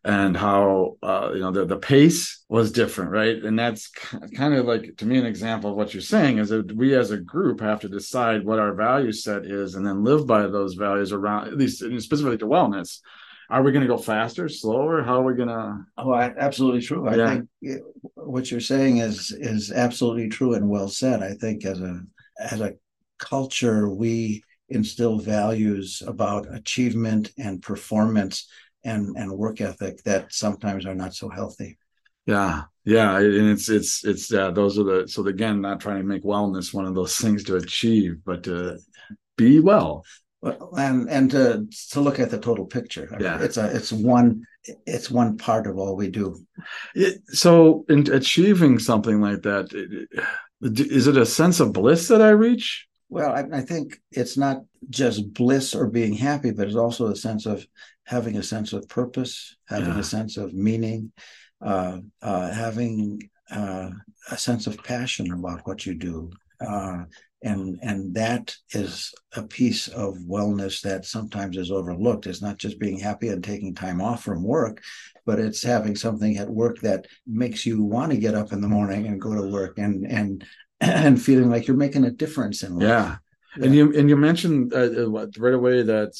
and 0.04 0.36
how 0.36 0.96
uh, 1.02 1.30
you 1.34 1.40
know 1.40 1.50
the 1.52 1.64
the 1.64 1.76
pace 1.76 2.44
was 2.48 2.72
different, 2.72 3.10
right? 3.10 3.36
And 3.42 3.58
that's 3.58 3.88
kind 4.36 4.54
of 4.54 4.66
like 4.66 4.96
to 4.98 5.06
me 5.06 5.18
an 5.18 5.26
example 5.26 5.70
of 5.70 5.76
what 5.76 5.94
you're 5.94 6.00
saying 6.02 6.38
is 6.38 6.48
that 6.50 6.74
we 6.76 6.94
as 6.94 7.10
a 7.10 7.18
group 7.18 7.60
have 7.60 7.80
to 7.80 7.88
decide 7.88 8.44
what 8.44 8.58
our 8.58 8.74
value 8.74 9.12
set 9.12 9.44
is 9.46 9.74
and 9.74 9.86
then 9.86 10.04
live 10.04 10.26
by 10.26 10.42
those 10.46 10.74
values 10.74 11.12
around 11.12 11.48
at 11.48 11.56
least 11.56 11.78
specifically 11.78 12.38
to 12.38 12.46
wellness. 12.46 13.00
Are 13.50 13.62
we 13.62 13.72
going 13.72 13.82
to 13.82 13.88
go 13.88 13.98
faster, 13.98 14.48
slower? 14.48 15.02
How 15.02 15.20
are 15.20 15.24
we 15.24 15.34
going 15.34 15.48
to? 15.48 15.84
Oh, 15.98 16.12
I, 16.12 16.32
absolutely 16.38 16.80
true. 16.80 17.06
I 17.06 17.16
Yeah. 17.16 17.28
think 17.28 17.48
it, 17.60 17.82
what 18.14 18.50
you're 18.50 18.60
saying 18.60 18.98
is 18.98 19.30
is 19.30 19.70
absolutely 19.70 20.28
true 20.28 20.54
and 20.54 20.70
well 20.70 20.88
said. 20.88 21.22
I 21.22 21.34
think 21.34 21.64
as 21.66 21.80
a 21.80 22.00
as 22.40 22.60
a 22.60 22.74
culture, 23.18 23.90
we 23.90 24.42
instill 24.70 25.18
values 25.18 26.02
about 26.06 26.46
achievement 26.54 27.30
and 27.38 27.60
performance 27.60 28.48
and 28.84 29.16
and 29.16 29.30
work 29.30 29.60
ethic 29.60 30.02
that 30.04 30.32
sometimes 30.32 30.86
are 30.86 30.94
not 30.94 31.14
so 31.14 31.28
healthy. 31.28 31.78
Yeah, 32.26 32.62
yeah, 32.84 33.18
and 33.18 33.50
it's 33.50 33.68
it's 33.68 34.04
it's 34.04 34.30
yeah. 34.30 34.50
Those 34.50 34.78
are 34.78 34.84
the 34.84 35.08
so 35.08 35.26
again, 35.26 35.60
not 35.60 35.80
trying 35.80 35.98
to 35.98 36.06
make 36.06 36.22
wellness 36.24 36.72
one 36.72 36.86
of 36.86 36.94
those 36.94 37.16
things 37.22 37.44
to 37.44 37.56
achieve, 37.56 38.18
but 38.24 38.44
to 38.44 38.78
be 39.36 39.60
well. 39.60 40.04
Well, 40.40 40.72
and 40.76 41.08
and 41.08 41.30
to 41.32 41.66
to 41.90 42.00
look 42.00 42.18
at 42.18 42.30
the 42.30 42.38
total 42.38 42.66
picture. 42.66 43.08
Yeah. 43.20 43.40
it's 43.40 43.56
a 43.56 43.74
it's 43.74 43.92
one 43.92 44.44
it's 44.86 45.10
one 45.10 45.36
part 45.36 45.66
of 45.66 45.78
all 45.78 45.96
we 45.96 46.08
do. 46.08 46.36
It, 46.94 47.22
so 47.28 47.84
in 47.88 48.10
achieving 48.12 48.78
something 48.78 49.20
like 49.20 49.42
that, 49.42 49.72
it- 49.72 50.08
is 50.64 51.08
it 51.08 51.16
a 51.16 51.26
sense 51.26 51.58
of 51.58 51.72
bliss 51.72 52.06
that 52.06 52.22
I 52.22 52.30
reach? 52.30 52.86
Well, 53.08 53.32
I, 53.32 53.58
I 53.58 53.60
think 53.62 54.00
it's 54.12 54.38
not 54.38 54.62
just 54.88 55.34
bliss 55.34 55.74
or 55.74 55.88
being 55.88 56.12
happy, 56.14 56.52
but 56.52 56.68
it's 56.68 56.76
also 56.76 57.08
a 57.08 57.16
sense 57.16 57.46
of 57.46 57.66
having 58.04 58.36
a 58.36 58.42
sense 58.42 58.72
of 58.72 58.88
purpose, 58.88 59.56
having 59.68 59.94
Yeah. 59.94 60.00
a 60.00 60.04
sense 60.04 60.36
of 60.36 60.52
meaning, 60.54 61.12
uh, 61.64 61.98
uh, 62.20 62.50
having 62.50 63.30
uh, 63.50 63.90
a 64.30 64.36
sense 64.38 64.66
of 64.66 64.82
passion 64.82 65.30
about 65.32 65.66
what 65.66 65.84
you 65.86 65.94
do, 65.94 66.30
uh, 66.60 67.04
and 67.42 67.78
and 67.82 68.14
that 68.14 68.54
is 68.70 69.12
a 69.34 69.42
piece 69.42 69.88
of 69.88 70.16
wellness 70.28 70.80
that 70.82 71.04
sometimes 71.04 71.56
is 71.56 71.70
overlooked. 71.70 72.26
It's 72.26 72.40
not 72.42 72.56
just 72.56 72.78
being 72.78 72.98
happy 72.98 73.28
and 73.28 73.42
taking 73.44 73.74
time 73.74 74.00
off 74.00 74.22
from 74.24 74.42
work, 74.42 74.80
but 75.26 75.38
it's 75.38 75.62
having 75.62 75.96
something 75.96 76.36
at 76.38 76.48
work 76.48 76.80
that 76.80 77.06
makes 77.26 77.66
you 77.66 77.82
want 77.82 78.12
to 78.12 78.18
get 78.18 78.34
up 78.34 78.52
in 78.52 78.60
the 78.60 78.68
morning 78.68 79.06
and 79.06 79.20
go 79.20 79.34
to 79.34 79.50
work 79.50 79.78
and 79.78 80.06
and 80.06 80.44
and 80.80 81.20
feeling 81.22 81.50
like 81.50 81.66
you're 81.66 81.76
making 81.76 82.04
a 82.04 82.10
difference 82.10 82.62
in 82.62 82.74
life. 82.76 82.88
Yeah, 82.88 83.16
and 83.56 83.74
you 83.74 83.92
and 83.96 84.08
you 84.08 84.16
mentioned 84.16 84.72
uh, 84.72 84.78
uh, 85.04 85.26
right 85.38 85.54
away 85.54 85.82
that 85.82 86.12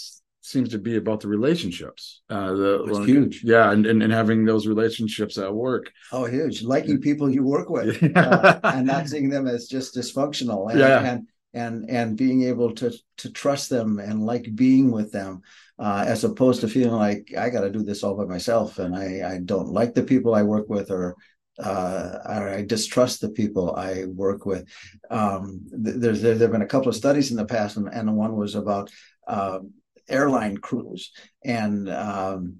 seems 0.42 0.68
to 0.70 0.78
be 0.78 0.96
about 0.96 1.20
the 1.20 1.28
relationships. 1.28 2.20
Uh, 2.28 2.52
the 2.52 2.84
It's 2.84 3.06
huge. 3.06 3.42
Yeah, 3.44 3.70
and, 3.72 3.86
and 3.86 4.02
and 4.02 4.12
having 4.12 4.44
those 4.44 4.66
relationships 4.66 5.38
at 5.38 5.54
work. 5.54 5.90
Oh, 6.10 6.24
huge! 6.26 6.62
Liking 6.62 7.00
people 7.00 7.30
you 7.30 7.44
work 7.44 7.70
with, 7.70 8.02
uh, 8.16 8.60
and 8.64 8.86
not 8.86 9.08
seeing 9.08 9.30
them 9.30 9.46
as 9.46 9.68
just 9.68 9.94
dysfunctional, 9.96 10.70
and, 10.70 10.80
Yeah. 10.80 11.00
and 11.00 11.28
and 11.54 11.88
and 11.90 12.16
being 12.16 12.42
able 12.44 12.74
to 12.74 12.92
to 13.18 13.30
trust 13.30 13.70
them 13.70 13.98
and 13.98 14.26
like 14.26 14.54
being 14.54 14.90
with 14.90 15.12
them, 15.12 15.42
uh, 15.78 16.04
as 16.06 16.24
opposed 16.24 16.60
to 16.62 16.68
feeling 16.68 16.92
like 16.96 17.32
I 17.38 17.50
got 17.50 17.62
to 17.62 17.70
do 17.70 17.82
this 17.82 18.02
all 18.02 18.16
by 18.16 18.24
myself, 18.24 18.78
and 18.78 18.94
I 18.96 19.34
I 19.34 19.38
don't 19.38 19.68
like 19.68 19.94
the 19.94 20.02
people 20.02 20.34
I 20.34 20.42
work 20.42 20.68
with, 20.68 20.90
or 20.90 21.16
uh, 21.58 22.18
or 22.26 22.48
I 22.48 22.62
distrust 22.64 23.20
the 23.20 23.28
people 23.30 23.76
I 23.76 24.06
work 24.06 24.46
with. 24.46 24.66
Um, 25.10 25.66
th- 25.84 25.96
there's 25.98 26.22
there 26.22 26.36
have 26.36 26.50
been 26.52 26.62
a 26.62 26.66
couple 26.66 26.88
of 26.88 26.96
studies 26.96 27.30
in 27.30 27.36
the 27.36 27.44
past, 27.44 27.76
and, 27.76 27.88
and 27.88 28.16
one 28.16 28.34
was 28.36 28.54
about 28.54 28.90
uh, 29.28 29.60
airline 30.08 30.56
crews, 30.58 31.10
and 31.44 31.88
um, 31.88 32.56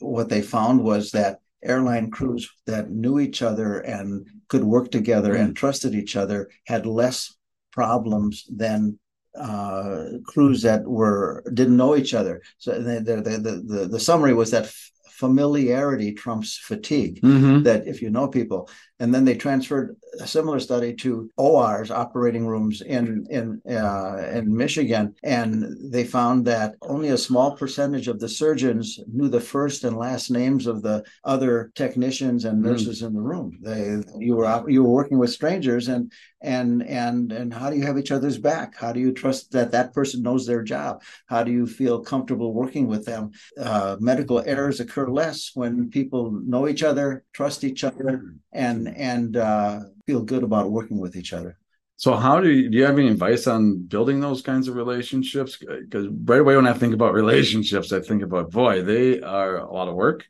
what 0.00 0.28
they 0.28 0.42
found 0.42 0.82
was 0.82 1.10
that 1.12 1.38
airline 1.64 2.10
crews 2.10 2.50
that 2.66 2.90
knew 2.90 3.20
each 3.20 3.40
other 3.42 3.78
and 3.80 4.26
could 4.48 4.64
work 4.64 4.90
together 4.90 5.34
and 5.34 5.56
trusted 5.56 5.94
each 5.94 6.16
other 6.16 6.50
had 6.66 6.86
less 6.86 7.34
problems 7.70 8.44
than 8.50 8.98
uh, 9.38 10.04
crews 10.26 10.62
that 10.62 10.86
were 10.86 11.42
didn't 11.54 11.76
know 11.76 11.96
each 11.96 12.14
other. 12.14 12.42
So 12.58 12.80
the 12.80 13.00
the 13.00 13.16
the 13.16 13.62
the, 13.64 13.88
the 13.88 14.00
summary 14.00 14.34
was 14.34 14.50
that 14.50 14.70
familiarity 15.12 16.12
trumps 16.12 16.58
fatigue 16.58 17.20
Mhm. 17.22 17.64
that 17.64 17.86
if 17.86 18.00
you 18.02 18.10
know 18.10 18.26
people 18.28 18.68
and 19.00 19.12
then 19.14 19.24
they 19.24 19.34
transferred 19.34 19.96
a 20.20 20.26
similar 20.26 20.60
study 20.60 20.92
to 20.94 21.28
ORs 21.36 21.90
operating 21.90 22.46
rooms 22.46 22.76
in 22.96 23.26
in 23.30 23.46
uh, 23.78 24.16
in 24.38 24.44
Michigan 24.64 25.14
and 25.38 25.50
they 25.94 26.04
found 26.04 26.44
that 26.46 26.74
only 26.82 27.08
a 27.10 27.18
small 27.28 27.50
percentage 27.56 28.08
of 28.08 28.18
the 28.20 28.28
surgeons 28.28 28.86
knew 29.16 29.28
the 29.28 29.40
first 29.54 29.84
and 29.84 29.96
last 29.96 30.30
names 30.30 30.66
of 30.66 30.76
the 30.82 31.02
other 31.24 31.70
technicians 31.82 32.44
and 32.44 32.56
Mm. 32.58 32.66
nurses 32.68 33.02
in 33.06 33.12
the 33.18 33.20
room 33.32 33.48
they 33.68 33.82
you 34.26 34.34
were 34.36 34.48
you 34.74 34.82
were 34.84 34.94
working 35.00 35.18
with 35.22 35.30
strangers 35.40 35.84
and 35.88 36.02
and 36.42 36.82
and 36.82 37.32
and 37.32 37.54
how 37.54 37.70
do 37.70 37.76
you 37.76 37.84
have 37.84 37.98
each 37.98 38.10
other's 38.10 38.38
back 38.38 38.76
how 38.76 38.92
do 38.92 39.00
you 39.00 39.12
trust 39.12 39.52
that 39.52 39.72
that 39.72 39.92
person 39.94 40.22
knows 40.22 40.46
their 40.46 40.62
job 40.62 41.02
how 41.26 41.42
do 41.42 41.52
you 41.52 41.66
feel 41.66 42.00
comfortable 42.00 42.52
working 42.52 42.86
with 42.86 43.04
them 43.04 43.30
uh, 43.58 43.96
medical 44.00 44.42
errors 44.46 44.80
occur 44.80 45.08
less 45.08 45.52
when 45.54 45.90
people 45.90 46.30
know 46.30 46.68
each 46.68 46.82
other, 46.82 47.24
trust 47.32 47.64
each 47.64 47.84
other, 47.84 48.34
and 48.52 48.88
and 48.96 49.36
uh, 49.36 49.80
feel 50.06 50.22
good 50.22 50.42
about 50.42 50.70
working 50.70 50.98
with 50.98 51.16
each 51.16 51.32
other. 51.32 51.58
So, 51.96 52.14
how 52.14 52.40
do 52.40 52.50
you 52.50 52.68
do? 52.70 52.78
You 52.78 52.84
have 52.84 52.98
any 52.98 53.08
advice 53.08 53.46
on 53.46 53.82
building 53.86 54.20
those 54.20 54.42
kinds 54.42 54.68
of 54.68 54.76
relationships? 54.76 55.56
Because 55.56 56.08
right 56.24 56.40
away, 56.40 56.56
when 56.56 56.66
I 56.66 56.72
think 56.72 56.94
about 56.94 57.14
relationships, 57.14 57.92
I 57.92 58.00
think 58.00 58.22
about 58.22 58.50
boy, 58.50 58.82
they 58.82 59.20
are 59.20 59.56
a 59.56 59.72
lot 59.72 59.88
of 59.88 59.94
work, 59.94 60.26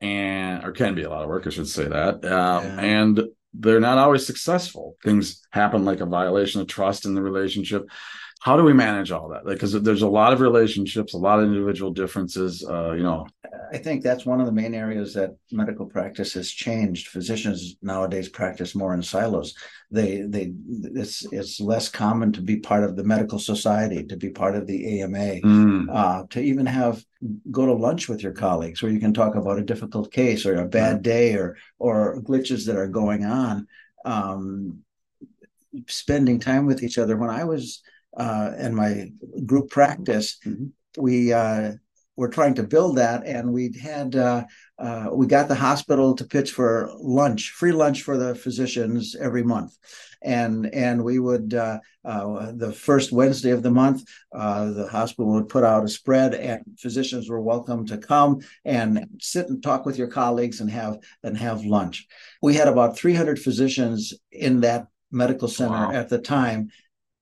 and 0.00 0.64
or 0.64 0.72
can 0.72 0.94
be 0.94 1.02
a 1.02 1.10
lot 1.10 1.22
of 1.22 1.28
work. 1.28 1.46
I 1.46 1.50
should 1.50 1.68
say 1.68 1.88
that, 1.88 2.24
um, 2.24 2.64
Yeah. 2.64 2.80
and 2.80 3.22
they're 3.54 3.80
not 3.80 3.98
always 3.98 4.26
successful. 4.26 4.96
Things 5.02 5.42
happen 5.50 5.84
like 5.84 6.00
a 6.00 6.06
violation 6.06 6.60
of 6.60 6.66
trust 6.66 7.04
in 7.04 7.14
the 7.14 7.22
relationship. 7.22 7.88
How 8.42 8.56
do 8.56 8.64
we 8.64 8.72
manage 8.72 9.12
all 9.12 9.28
that? 9.28 9.46
Like, 9.46 9.54
because 9.54 9.80
there's 9.82 10.02
a 10.02 10.08
lot 10.08 10.32
of 10.32 10.40
relationships, 10.40 11.14
a 11.14 11.18
lot 11.18 11.38
of 11.38 11.44
individual 11.44 11.92
differences. 11.92 12.66
Uh, 12.68 12.90
you 12.90 13.04
know, 13.04 13.24
I 13.72 13.78
think 13.78 14.02
that's 14.02 14.26
one 14.26 14.40
of 14.40 14.46
the 14.46 14.52
main 14.52 14.74
areas 14.74 15.14
that 15.14 15.36
medical 15.52 15.86
practice 15.86 16.32
has 16.32 16.50
changed. 16.50 17.06
Physicians 17.06 17.76
nowadays 17.82 18.28
practice 18.28 18.74
more 18.74 18.94
in 18.94 19.02
silos. 19.02 19.54
They 19.92 20.22
they 20.22 20.54
it's 20.68 21.24
it's 21.30 21.60
less 21.60 21.88
common 21.88 22.32
to 22.32 22.40
be 22.40 22.56
part 22.56 22.82
of 22.82 22.96
the 22.96 23.04
medical 23.04 23.38
society, 23.38 24.02
to 24.06 24.16
be 24.16 24.30
part 24.30 24.56
of 24.56 24.66
the 24.66 25.00
AMA. 25.00 25.40
mm, 25.40 25.86
uh, 25.88 26.24
to 26.30 26.40
even 26.40 26.66
have 26.66 27.04
go 27.52 27.64
to 27.64 27.74
lunch 27.74 28.08
with 28.08 28.24
your 28.24 28.32
colleagues 28.32 28.82
where 28.82 28.90
you 28.90 28.98
can 28.98 29.14
talk 29.14 29.36
about 29.36 29.60
a 29.60 29.64
difficult 29.64 30.10
case 30.10 30.44
or 30.44 30.56
a 30.56 30.66
bad 30.66 31.02
day 31.02 31.36
or 31.36 31.56
or 31.78 32.20
glitches 32.22 32.66
that 32.66 32.76
are 32.76 32.88
going 32.88 33.24
on 33.24 33.68
um, 34.04 34.80
spending 35.86 36.40
time 36.40 36.66
with 36.66 36.82
each 36.82 36.98
other 36.98 37.16
when 37.16 37.30
i 37.30 37.44
was 37.44 37.82
uh, 38.16 38.52
in 38.58 38.74
my 38.74 39.10
group 39.46 39.70
practice 39.70 40.38
Mhm. 40.46 40.70
we 40.98 41.32
uh, 41.32 41.72
were 42.16 42.28
trying 42.28 42.54
to 42.54 42.62
build 42.62 42.96
that 42.98 43.26
and 43.26 43.52
we 43.52 43.72
had 43.82 44.14
uh, 44.16 44.44
uh, 44.78 45.08
we 45.12 45.26
got 45.26 45.48
the 45.48 45.54
hospital 45.54 46.14
to 46.14 46.24
pitch 46.24 46.50
for 46.52 46.90
lunch 47.00 47.50
free 47.52 47.72
lunch 47.72 48.02
for 48.02 48.18
the 48.18 48.34
physicians 48.34 49.16
every 49.18 49.42
month 49.42 49.72
and 50.20 50.66
and 50.74 51.02
we 51.02 51.18
would 51.18 51.54
uh, 51.54 51.78
uh, 52.04 52.52
the 52.54 52.70
first 52.72 53.12
wednesday 53.12 53.50
of 53.50 53.62
the 53.62 53.70
month 53.70 54.02
uh, 54.34 54.70
the 54.72 54.86
hospital 54.88 55.32
would 55.32 55.48
put 55.48 55.64
out 55.64 55.84
a 55.84 55.88
spread 55.88 56.34
and 56.34 56.60
physicians 56.78 57.30
were 57.30 57.40
welcome 57.40 57.86
to 57.86 57.96
come 57.96 58.38
and 58.64 59.06
sit 59.20 59.48
and 59.48 59.62
talk 59.62 59.86
with 59.86 59.96
your 59.96 60.08
colleagues 60.08 60.60
and 60.60 60.70
have 60.70 60.98
and 61.22 61.36
have 61.38 61.64
lunch 61.64 62.06
we 62.42 62.54
had 62.54 62.68
about 62.68 62.96
300 62.98 63.38
physicians 63.38 64.12
in 64.30 64.60
that 64.60 64.86
medical 65.10 65.48
center 65.48 65.72
Wow. 65.88 65.92
at 65.92 66.08
the 66.08 66.18
time 66.18 66.70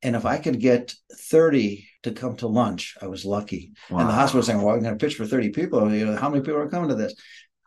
and 0.02 0.16
if 0.16 0.24
i 0.24 0.38
could 0.38 0.60
get 0.60 0.94
30 1.12 1.86
to 2.02 2.12
come 2.12 2.36
to 2.36 2.46
lunch 2.46 2.96
i 3.02 3.06
was 3.06 3.24
lucky 3.24 3.72
and 3.88 4.00
the 4.00 4.04
wow. 4.04 4.10
hospital 4.10 4.38
was 4.38 4.46
saying 4.46 4.60
well 4.62 4.74
i'm 4.74 4.82
going 4.82 4.96
to 4.96 5.04
pitch 5.04 5.16
for 5.16 5.26
30 5.26 5.50
people 5.50 5.92
you 5.92 6.06
know 6.06 6.16
how 6.16 6.28
many 6.28 6.42
people 6.42 6.60
are 6.60 6.68
coming 6.68 6.88
to 6.88 6.94
this 6.94 7.14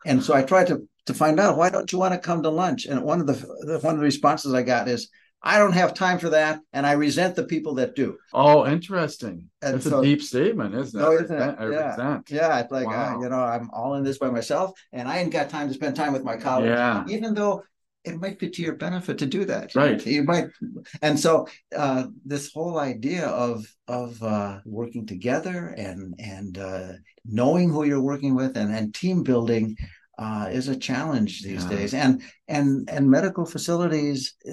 and 0.06 0.22
so 0.22 0.34
i 0.34 0.42
tried 0.42 0.66
to 0.68 0.88
to 1.06 1.14
find 1.14 1.38
out 1.38 1.56
why 1.56 1.68
don't 1.70 1.92
you 1.92 1.98
want 1.98 2.14
to 2.14 2.18
come 2.18 2.42
to 2.42 2.50
lunch 2.50 2.86
and 2.86 3.02
one 3.02 3.20
of 3.20 3.26
the 3.26 3.34
one 3.82 3.94
of 3.94 4.00
the 4.00 4.04
responses 4.04 4.54
i 4.54 4.62
got 4.62 4.88
is 4.88 5.10
I 5.46 5.58
don't 5.58 5.72
have 5.72 5.92
time 5.92 6.18
for 6.18 6.30
that, 6.30 6.60
and 6.72 6.86
I 6.86 6.92
resent 6.92 7.36
the 7.36 7.44
people 7.44 7.74
that 7.74 7.94
do. 7.94 8.16
Oh, 8.32 8.66
interesting. 8.66 9.50
And 9.60 9.74
That's 9.74 9.84
so- 9.84 10.00
a 10.00 10.02
deep 10.02 10.22
statement, 10.22 10.74
isn't 10.74 10.98
it? 10.98 11.04
Oh, 11.04 11.12
isn't 11.12 11.36
it? 11.36 11.56
I 11.58 11.68
Yeah. 11.68 11.90
resent. 11.90 12.30
Yeah, 12.30 12.58
it's 12.60 12.72
like 12.72 12.86
Wow. 12.86 13.18
uh, 13.18 13.22
you 13.22 13.28
know, 13.28 13.40
I'm 13.40 13.68
all 13.70 13.94
in 13.96 14.04
this 14.04 14.16
by 14.16 14.30
myself, 14.30 14.72
and 14.90 15.06
I 15.06 15.18
ain't 15.18 15.30
got 15.30 15.50
time 15.50 15.68
to 15.68 15.74
spend 15.74 15.96
time 15.96 16.14
with 16.14 16.24
my 16.24 16.38
colleagues. 16.38 16.70
Yeah. 16.70 17.04
even 17.08 17.34
though 17.34 17.62
it 18.04 18.20
might 18.20 18.38
be 18.38 18.50
to 18.50 18.62
your 18.62 18.74
benefit 18.74 19.18
to 19.18 19.26
do 19.26 19.44
that 19.44 19.74
Right. 19.74 20.04
you 20.06 20.22
might 20.24 20.46
and 21.02 21.18
so 21.18 21.46
uh 21.76 22.06
this 22.24 22.52
whole 22.52 22.78
idea 22.78 23.26
of 23.28 23.66
of 23.88 24.22
uh 24.22 24.58
working 24.64 25.06
together 25.06 25.74
and 25.76 26.14
and 26.18 26.58
uh 26.58 26.92
knowing 27.24 27.70
who 27.70 27.84
you're 27.84 28.00
working 28.12 28.34
with 28.34 28.56
and 28.56 28.74
and 28.74 28.94
team 28.94 29.22
building 29.22 29.76
uh, 30.16 30.48
is 30.52 30.68
a 30.68 30.76
challenge 30.76 31.42
these 31.42 31.64
Yeah. 31.64 31.76
days, 31.76 31.92
and 31.92 32.22
and 32.46 32.88
and 32.88 33.10
medical 33.10 33.44
facilities, 33.44 34.34
uh, 34.48 34.52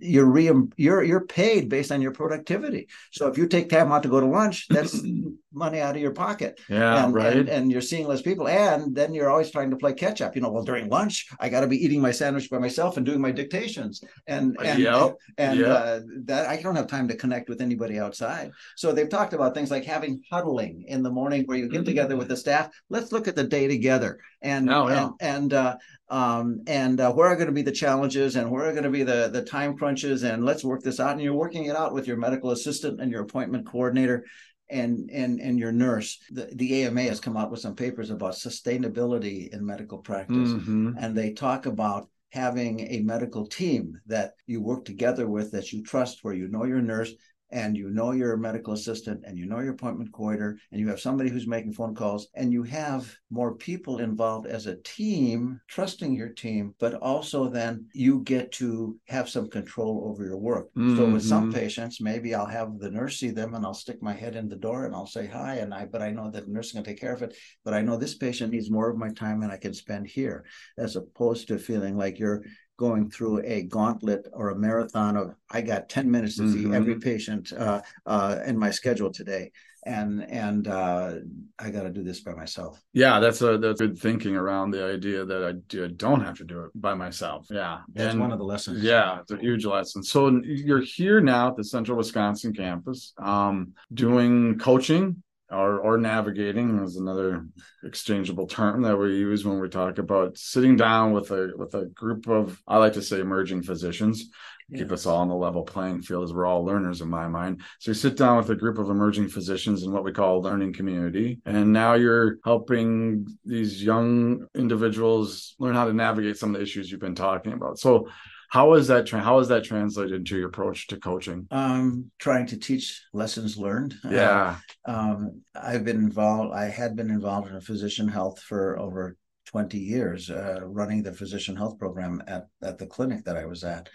you're 0.00 0.24
re- 0.24 0.50
you're 0.78 1.02
you're 1.02 1.26
paid 1.26 1.68
based 1.68 1.92
on 1.92 2.00
your 2.00 2.12
productivity. 2.12 2.88
So 3.12 3.28
if 3.28 3.36
you 3.36 3.46
take 3.46 3.68
time 3.68 3.92
out 3.92 4.02
to 4.04 4.08
go 4.08 4.20
to 4.20 4.26
lunch, 4.26 4.66
that's 4.68 5.02
money 5.54 5.80
out 5.80 5.96
of 5.96 6.02
your 6.02 6.12
pocket. 6.12 6.60
Yeah, 6.68 7.04
and, 7.04 7.14
right. 7.14 7.36
and, 7.36 7.48
and 7.48 7.72
you're 7.72 7.80
seeing 7.80 8.06
less 8.06 8.22
people 8.22 8.48
and 8.48 8.94
then 8.94 9.14
you're 9.14 9.30
always 9.30 9.50
trying 9.50 9.70
to 9.70 9.76
play 9.76 9.92
catch 9.92 10.20
up. 10.20 10.34
You 10.34 10.42
know 10.42 10.50
well 10.50 10.64
during 10.64 10.88
lunch 10.88 11.26
i 11.40 11.48
got 11.48 11.60
to 11.60 11.66
be 11.66 11.82
eating 11.84 12.00
my 12.00 12.10
sandwich 12.10 12.50
by 12.50 12.58
myself 12.58 12.96
and 12.96 13.06
doing 13.06 13.20
my 13.20 13.30
dictations. 13.30 14.02
And 14.26 14.56
and 14.62 14.78
Yep, 14.78 15.16
and 15.38 15.58
yep. 15.60 15.68
uh, 15.68 16.00
that 16.24 16.48
i 16.48 16.60
don't 16.60 16.76
have 16.76 16.86
time 16.86 17.08
to 17.08 17.16
connect 17.16 17.48
with 17.48 17.60
anybody 17.60 17.98
outside. 17.98 18.50
So 18.76 18.92
they've 18.92 19.08
talked 19.08 19.32
about 19.34 19.54
things 19.54 19.70
like 19.70 19.84
having 19.84 20.22
huddling 20.30 20.84
in 20.88 21.02
the 21.02 21.10
morning 21.10 21.44
where 21.44 21.56
you 21.58 21.68
get 21.68 21.84
together 21.84 22.16
with 22.16 22.28
the 22.28 22.36
staff. 22.36 22.70
Let's 22.90 23.12
look 23.12 23.28
at 23.28 23.36
the 23.36 23.44
day 23.44 23.68
together. 23.68 24.18
And 24.42 24.70
Oh, 24.70 24.88
yeah. 24.88 25.04
and 25.04 25.12
and 25.20 25.52
uh, 25.54 25.76
um, 26.08 26.60
and 26.66 27.00
uh, 27.00 27.12
where 27.12 27.28
are 27.28 27.36
going 27.36 27.46
to 27.46 27.52
be 27.52 27.62
the 27.62 27.72
challenges 27.72 28.36
and 28.36 28.50
where 28.50 28.66
are 28.68 28.72
going 28.72 28.84
to 28.84 28.90
be 28.90 29.02
the 29.02 29.30
the 29.32 29.42
time 29.42 29.76
crunches? 29.76 30.22
And 30.22 30.44
let's 30.44 30.64
work 30.64 30.82
this 30.82 31.00
out. 31.00 31.12
And 31.12 31.22
you're 31.22 31.34
working 31.34 31.64
it 31.64 31.76
out 31.76 31.94
with 31.94 32.06
your 32.06 32.16
medical 32.16 32.50
assistant 32.50 33.00
and 33.00 33.10
your 33.10 33.22
appointment 33.22 33.66
coordinator 33.66 34.24
and 34.70 35.10
and 35.12 35.40
and 35.40 35.58
your 35.58 35.72
nurse 35.72 36.18
the, 36.30 36.48
the 36.54 36.82
AMA 36.84 37.02
has 37.02 37.20
come 37.20 37.36
out 37.36 37.50
with 37.50 37.60
some 37.60 37.74
papers 37.76 38.10
about 38.10 38.32
sustainability 38.32 39.52
in 39.52 39.64
medical 39.64 39.98
practice 39.98 40.50
Mhm. 40.52 40.94
and 40.98 41.14
they 41.16 41.32
talk 41.32 41.66
about 41.66 42.08
having 42.30 42.80
a 42.80 43.00
medical 43.00 43.46
team 43.46 44.00
that 44.06 44.34
you 44.46 44.60
work 44.60 44.84
together 44.84 45.28
with 45.28 45.52
that 45.52 45.72
you 45.72 45.82
trust 45.82 46.20
where 46.22 46.34
you 46.34 46.48
know 46.48 46.64
your 46.64 46.80
nurse 46.82 47.12
and 47.54 47.76
you 47.76 47.88
know 47.88 48.10
your 48.10 48.36
medical 48.36 48.74
assistant 48.74 49.22
and 49.24 49.38
you 49.38 49.46
know 49.46 49.60
your 49.60 49.72
appointment 49.72 50.12
coordinator 50.12 50.58
and 50.72 50.80
you 50.80 50.88
have 50.88 51.00
somebody 51.00 51.30
who's 51.30 51.46
making 51.46 51.72
phone 51.72 51.94
calls 51.94 52.26
and 52.34 52.52
you 52.52 52.64
have 52.64 53.14
more 53.30 53.54
people 53.54 53.98
involved 54.00 54.46
as 54.46 54.66
a 54.66 54.76
team 54.82 55.60
trusting 55.68 56.12
your 56.14 56.30
team 56.30 56.74
but 56.80 56.94
also 56.94 57.48
then 57.48 57.86
you 57.94 58.20
get 58.24 58.50
to 58.50 58.98
have 59.08 59.28
some 59.28 59.48
control 59.48 60.04
over 60.10 60.24
your 60.24 60.36
work 60.36 60.68
so 60.96 61.06
with 61.06 61.22
some 61.24 61.48
Mhm. 61.48 61.54
patients 61.54 62.00
maybe 62.00 62.34
i'll 62.34 62.44
have 62.60 62.78
the 62.80 62.90
nurse 62.90 63.18
see 63.20 63.30
them 63.30 63.54
and 63.54 63.64
i'll 63.64 63.72
stick 63.84 64.02
my 64.02 64.12
head 64.12 64.34
in 64.34 64.48
the 64.48 64.56
door 64.56 64.84
and 64.84 64.94
i'll 64.94 65.06
say 65.06 65.26
hi 65.26 65.54
and 65.56 65.72
i 65.72 65.84
but 65.86 66.02
i 66.02 66.10
know 66.10 66.30
that 66.30 66.46
the 66.46 66.52
nurse 66.52 66.66
is 66.66 66.72
going 66.72 66.84
to 66.84 66.90
take 66.90 67.00
care 67.00 67.12
of 67.14 67.22
it 67.22 67.36
but 67.64 67.72
i 67.72 67.80
know 67.80 67.96
this 67.96 68.16
patient 68.16 68.52
needs 68.52 68.70
more 68.70 68.90
of 68.90 68.96
my 68.98 69.10
time 69.12 69.42
and 69.42 69.52
i 69.52 69.56
can 69.56 69.72
spend 69.72 70.06
here 70.08 70.44
as 70.76 70.96
opposed 70.96 71.46
to 71.48 71.58
feeling 71.58 71.96
like 71.96 72.18
you're 72.18 72.42
going 72.76 73.10
through 73.10 73.40
a 73.44 73.62
gauntlet 73.62 74.26
or 74.32 74.50
a 74.50 74.56
marathon 74.58 75.16
of 75.16 75.34
I 75.50 75.60
got 75.60 75.88
10 75.88 76.10
minutes 76.10 76.36
to 76.38 76.50
see 76.50 76.64
Mhm. 76.64 76.74
every 76.74 76.98
patient 76.98 77.52
uh, 77.52 77.82
uh, 78.06 78.38
in 78.46 78.58
my 78.58 78.70
schedule 78.70 79.12
today. 79.12 79.52
And 79.86 80.24
and 80.30 80.66
uh, 80.66 81.16
I 81.58 81.68
got 81.70 81.82
to 81.82 81.90
do 81.90 82.02
this 82.02 82.20
by 82.22 82.32
myself. 82.32 82.80
Yeah, 82.94 83.20
that's 83.20 83.42
a 83.42 83.58
that's 83.58 83.82
good 83.82 83.98
thinking 83.98 84.34
around 84.34 84.70
the 84.70 84.82
idea 84.82 85.26
that 85.26 85.44
I, 85.44 85.52
do, 85.68 85.84
I 85.84 85.88
don't 85.88 86.22
have 86.22 86.38
to 86.38 86.44
do 86.44 86.62
it 86.64 86.70
by 86.74 86.94
myself. 86.94 87.46
Yeah, 87.50 87.80
That's 87.92 88.12
And- 88.14 88.20
one 88.20 88.32
of 88.32 88.38
the 88.38 88.46
lessons. 88.46 88.82
Yeah, 88.82 89.20
it's 89.20 89.30
a 89.30 89.36
huge 89.36 89.66
lesson. 89.66 90.02
So 90.02 90.40
you're 90.42 90.80
here 90.80 91.20
now 91.20 91.48
at 91.48 91.56
the 91.56 91.64
Central 91.64 91.98
Wisconsin 91.98 92.54
campus, 92.54 93.12
um, 93.18 93.74
doing 93.92 94.58
coaching 94.58 95.22
or 95.50 95.78
or 95.78 95.98
navigating 95.98 96.82
is 96.82 96.96
another 96.96 97.46
exchangeable 97.84 98.46
term 98.46 98.82
that 98.82 98.96
we 98.96 99.16
use 99.16 99.44
when 99.44 99.60
we 99.60 99.68
talk 99.68 99.98
about 99.98 100.36
sitting 100.36 100.76
down 100.76 101.12
with 101.12 101.30
a 101.30 101.52
with 101.56 101.74
a 101.74 101.86
group 101.86 102.28
of 102.28 102.60
I 102.66 102.78
like 102.78 102.94
to 102.94 103.02
say 103.02 103.20
emerging 103.20 103.62
physicians. 103.62 104.30
Keep 104.74 104.92
us 104.92 105.04
all 105.04 105.18
on 105.18 105.28
the 105.28 105.34
level 105.34 105.62
playing 105.62 106.00
field 106.00 106.24
as 106.24 106.32
we're 106.32 106.46
all 106.46 106.64
learners 106.64 107.02
in 107.02 107.08
my 107.08 107.28
mind. 107.28 107.60
So 107.80 107.90
you 107.90 107.94
sit 107.94 108.16
down 108.16 108.38
with 108.38 108.48
a 108.48 108.56
group 108.56 108.78
of 108.78 108.88
emerging 108.88 109.28
physicians 109.28 109.82
in 109.82 109.92
what 109.92 110.04
we 110.04 110.12
call 110.12 110.38
a 110.38 110.40
learning 110.40 110.72
community. 110.72 111.38
And 111.44 111.70
now 111.72 111.94
you're 111.94 112.38
helping 112.44 113.26
these 113.44 113.84
young 113.84 114.46
individuals 114.54 115.54
learn 115.58 115.74
how 115.74 115.84
to 115.84 115.92
navigate 115.92 116.38
some 116.38 116.54
of 116.54 116.56
the 116.56 116.62
issues 116.62 116.90
you've 116.90 116.98
been 116.98 117.14
talking 117.14 117.52
about. 117.52 117.78
So 117.78 118.08
how 118.54 118.74
is 118.74 118.86
that 118.86 119.04
tra- 119.04 119.20
how 119.20 119.40
is 119.40 119.48
that 119.48 119.64
translated 119.64 120.12
into 120.12 120.36
your 120.38 120.46
approach 120.46 120.86
to 120.86 120.96
coaching? 120.96 121.44
Um, 121.50 122.12
trying 122.20 122.46
to 122.46 122.56
teach 122.56 123.02
lessons 123.12 123.56
learned. 123.56 123.96
Uh, 124.04 124.10
Yeah. 124.10 124.56
um, 124.84 125.42
I've 125.56 125.84
been 125.84 125.96
involved. 125.96 126.54
I 126.54 126.66
had 126.66 126.94
been 126.94 127.10
involved 127.10 127.50
in 127.50 127.60
physician 127.60 128.06
health 128.06 128.38
for 128.40 128.78
over 128.78 129.16
20 129.46 129.78
years, 129.78 130.30
uh, 130.30 130.60
running 130.62 131.02
the 131.02 131.12
physician 131.12 131.56
health 131.56 131.80
program 131.80 132.22
at 132.28 132.46
at 132.62 132.78
the 132.78 132.86
clinic 132.86 133.24
that 133.24 133.36
I 133.36 133.44
was 133.46 133.64
at, 133.64 133.88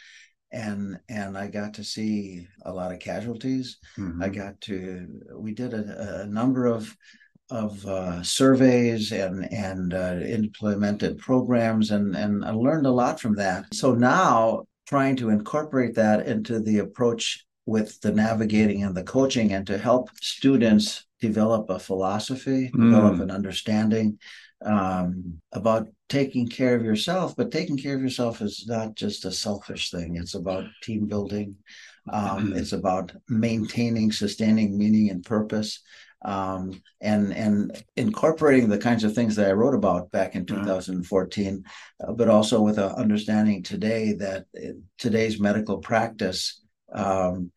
and 0.51 0.99
and 1.07 1.37
I 1.37 1.47
got 1.47 1.75
to 1.75 1.83
see 1.85 2.45
a 2.65 2.73
lot 2.73 2.91
of 2.91 2.99
casualties. 2.99 3.77
Mhm. 3.97 4.21
I 4.21 4.27
got 4.27 4.59
to. 4.67 4.75
We 5.37 5.53
did 5.53 5.73
a, 5.73 6.23
a 6.23 6.25
number 6.25 6.65
of 6.65 6.93
of 7.49 7.85
uh, 7.85 8.21
surveys 8.23 9.11
and 9.11 9.51
and 9.51 9.93
uh, 9.93 10.19
implemented 10.25 11.17
programs, 11.17 11.91
and 11.91 12.15
and 12.15 12.45
I 12.45 12.51
learned 12.51 12.85
a 12.85 12.91
lot 12.91 13.19
from 13.19 13.35
that. 13.35 13.73
So 13.73 13.93
now 13.93 14.63
trying 14.87 15.15
to 15.17 15.29
incorporate 15.29 15.95
that 15.95 16.27
into 16.27 16.59
the 16.59 16.79
approach 16.79 17.45
with 17.65 17.99
the 18.01 18.11
navigating 18.11 18.83
and 18.83 18.95
the 18.95 19.03
coaching 19.03 19.53
and 19.53 19.67
to 19.67 19.77
help 19.77 20.09
students 20.21 21.05
develop 21.21 21.69
a 21.69 21.77
philosophy, 21.77 22.71
develop 22.71 23.15
Mm. 23.15 23.21
an 23.23 23.31
understanding 23.31 24.17
um, 24.65 25.39
about 25.51 25.87
taking 26.09 26.47
care 26.47 26.75
of 26.75 26.83
yourself. 26.83 27.35
But 27.35 27.51
taking 27.51 27.77
care 27.77 27.95
of 27.95 28.01
yourself 28.01 28.41
is 28.41 28.65
not 28.67 28.95
just 28.95 29.25
a 29.25 29.31
selfish 29.31 29.91
thing, 29.91 30.15
it's 30.15 30.33
about 30.33 30.65
team 30.81 31.05
building, 31.05 31.55
um, 32.11 32.51
Mhm. 32.51 32.57
it's 32.57 32.73
about 32.73 33.11
maintaining, 33.29 34.11
sustaining 34.11 34.77
meaning 34.77 35.11
and 35.11 35.23
purpose. 35.23 35.81
Um, 36.23 36.81
and 36.99 37.33
and 37.33 37.83
incorporating 37.95 38.67
the 38.67 38.77
kinds 38.77 39.03
of 39.05 39.13
things 39.13 39.37
that 39.37 39.47
I 39.47 39.53
wrote 39.53 39.73
about 39.75 40.11
back 40.11 40.35
in 40.35 40.45
Yeah. 40.47 40.55
2014, 40.55 41.63
uh, 42.05 42.11
but 42.11 42.27
also 42.27 42.61
with 42.61 42.77
an 42.77 42.91
understanding 42.91 43.63
today 43.63 44.13
that 44.13 44.45
uh, 44.57 44.73
today's 44.97 45.39
medical 45.39 45.77
practice 45.77 46.61
um, 46.93 47.51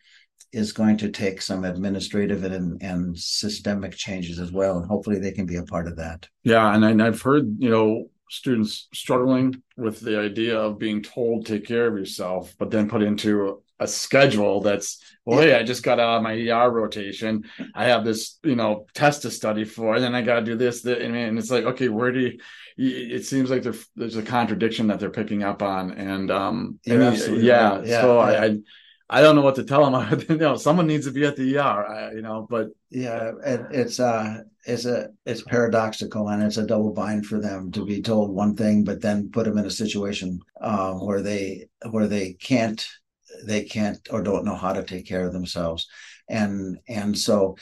is 0.53 0.73
going 0.73 0.99
to 0.99 1.11
take 1.11 1.41
some 1.43 1.65
administrative 1.65 2.45
and, 2.45 2.81
and 2.83 3.19
systemic 3.19 3.93
changes 3.95 4.39
as 4.39 4.53
well. 4.53 4.79
And 4.79 4.87
hopefully 4.87 5.19
they 5.19 5.33
can 5.33 5.47
be 5.47 5.57
a 5.57 5.63
part 5.65 5.89
of 5.89 5.97
that. 5.97 6.29
Yeah, 6.45 6.75
and 6.75 6.85
I, 7.03 7.07
I've 7.07 7.23
heard 7.23 7.57
you 7.59 7.71
know 7.71 8.11
students 8.31 8.89
struggling 8.95 9.63
with 9.77 10.01
the 10.01 10.19
idea 10.19 10.59
of 10.59 10.79
being 10.79 11.03
told 11.03 11.47
take 11.47 11.67
care 11.67 11.87
of 11.87 11.99
yourself, 11.99 12.55
but 12.59 12.71
then 12.71 12.89
put 12.89 13.03
into 13.03 13.62
a 13.83 13.87
schedule 13.87 14.61
that's 14.61 15.01
well, 15.25 15.41
hey, 15.41 15.55
I 15.55 15.63
just 15.63 15.85
got 15.85 16.01
out 16.01 16.17
of 16.17 16.23
my 16.23 16.35
ER 16.35 16.71
rotation. 16.71 17.45
I 17.75 17.85
have 17.85 18.05
this 18.05 18.39
you 18.43 18.57
know 18.57 18.87
test 18.95 19.23
to 19.23 19.31
study 19.31 19.65
for, 19.65 19.95
and 19.95 20.03
then 20.03 20.15
I 20.15 20.23
got 20.23 20.41
to 20.41 20.45
do 20.45 20.57
this. 20.57 20.83
That, 20.83 21.01
and, 21.01 21.15
and 21.15 21.39
it's 21.39 21.51
like 21.51 21.65
okay, 21.65 21.89
where 21.89 22.13
do 22.13 22.21
you? 22.21 22.39
It 22.77 23.25
seems 23.25 23.51
like 23.51 23.63
there's 23.95 24.17
a 24.17 24.23
contradiction 24.23 24.87
that 24.89 24.99
they're 24.99 25.11
picking 25.11 25.43
up 25.43 25.63
on, 25.63 25.93
and 25.93 26.31
um, 26.31 26.81
and, 26.87 27.03
yeah, 27.03 27.09
right. 27.09 27.87
Yeah, 27.87 28.01
So 28.01 28.19
yeah. 28.19 28.25
I, 28.25 28.45
I 28.47 28.57
I 29.13 29.21
don't 29.21 29.37
know 29.37 29.43
what 29.43 29.57
to 29.57 29.65
tell 29.65 29.91
them. 29.91 30.25
you 30.29 30.37
know, 30.39 30.57
someone 30.57 30.87
needs 30.87 31.07
to 31.07 31.13
be 31.13 31.25
at 31.25 31.37
the 31.37 31.59
ER. 31.59 31.87
I, 31.87 32.13
you 32.13 32.23
know, 32.23 32.47
but 32.49 32.69
Yeah, 32.91 33.33
it, 33.45 33.61
it's 33.71 34.01
uh 34.01 34.43
it's 34.65 34.87
a 34.87 35.09
it's 35.27 35.43
paradoxical 35.43 36.29
and 36.29 36.43
it's 36.43 36.57
a 36.57 36.67
double 36.67 36.93
bind 36.93 37.27
for 37.27 37.41
them 37.41 37.71
to 37.73 37.85
be 37.85 38.01
told 38.01 38.31
one 38.31 38.57
thing, 38.57 38.85
but 38.85 39.03
then 39.03 39.31
put 39.31 39.45
them 39.45 39.59
in 39.59 39.67
a 39.67 39.71
situation 39.71 40.41
uh, 40.61 40.95
where 40.95 41.21
they 41.21 41.67
where 41.91 42.07
they 42.07 42.33
can't 42.35 42.87
they 43.45 43.65
can't 43.65 43.99
or 44.11 44.23
don't 44.23 44.45
know 44.45 44.55
how 44.55 44.73
to 44.73 44.83
take 44.83 45.07
care 45.07 45.27
of 45.27 45.33
themselves, 45.33 45.89
and 46.29 46.79
and 46.89 47.17
so 47.17 47.57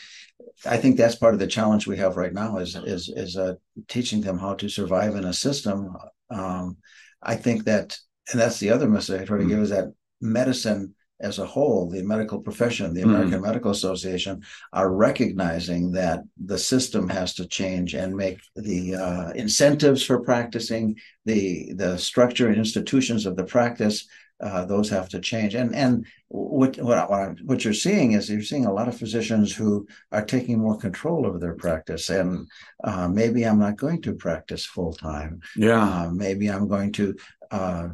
I 0.67 0.77
think 0.77 0.97
that's 0.97 1.15
part 1.15 1.35
of 1.35 1.41
the 1.41 1.47
challenge 1.47 1.87
we 1.87 1.97
have 1.99 2.17
right 2.17 2.33
now 2.33 2.59
is 2.59 2.77
is 2.77 3.09
is 3.09 3.37
uh, 3.37 3.55
teaching 3.89 4.21
them 4.21 4.39
how 4.39 4.55
to 4.55 4.69
survive 4.69 5.17
in 5.17 5.25
a 5.25 5.33
system. 5.33 5.97
Um, 6.31 6.77
I 7.23 7.37
think 7.37 7.65
that, 7.65 7.99
and 8.31 8.41
that's 8.41 8.59
the 8.59 8.71
other 8.71 8.89
message 8.89 9.21
I 9.21 9.25
try 9.25 9.39
to 9.39 9.45
give 9.45 9.59
is 9.59 9.71
that 9.71 9.93
medicine 10.21 10.95
as 11.21 11.39
a 11.39 11.47
whole, 11.47 11.89
the 11.89 12.03
medical 12.03 12.41
profession, 12.41 12.95
the 12.95 13.03
American 13.03 13.43
Medical 13.43 13.71
Association, 13.71 14.43
are 14.73 14.91
recognizing 14.91 15.93
that 15.93 16.21
the 16.43 16.57
system 16.57 17.09
has 17.11 17.35
to 17.35 17.47
change 17.47 17.95
and 17.95 18.17
make 18.17 18.41
the 18.57 18.95
uh, 18.95 19.31
incentives 19.33 20.03
for 20.03 20.21
practicing, 20.21 20.97
the 21.27 21.75
the 21.75 21.99
structure 21.99 22.49
and 22.49 22.57
institutions 22.57 23.27
of 23.27 23.37
the 23.37 23.45
practice, 23.45 24.07
uh, 24.43 24.65
those 24.65 24.89
have 24.89 25.09
to 25.11 25.21
change. 25.21 25.55
And 25.55 25.75
and 25.75 26.07
what 26.29 26.77
what 26.79 27.11
what, 27.11 27.21
I'm, 27.21 27.37
what 27.45 27.65
you're 27.65 27.75
seeing 27.75 28.13
is 28.13 28.29
you're 28.31 28.43
seeing 28.43 28.67
a 28.67 28.73
lot 28.73 28.89
of 28.89 28.97
physicians 28.97 29.55
who 29.55 29.87
are 30.13 30.25
taking 30.25 30.59
more 30.59 30.79
control 30.79 31.27
over 31.27 31.39
their 31.39 31.55
practice. 31.55 32.11
And 32.11 32.47
uh, 32.85 33.09
maybe 33.09 33.45
I'm 33.45 33.59
not 33.59 33.77
going 33.77 34.03
to 34.03 34.15
practice 34.15 34.65
full 34.65 34.93
time. 34.93 35.41
yeah, 35.57 35.83
Uh, 35.83 36.11
maybe 36.11 36.49
I'm 36.49 36.69
going 36.69 36.93
to 36.93 37.17
uh, 37.51 37.89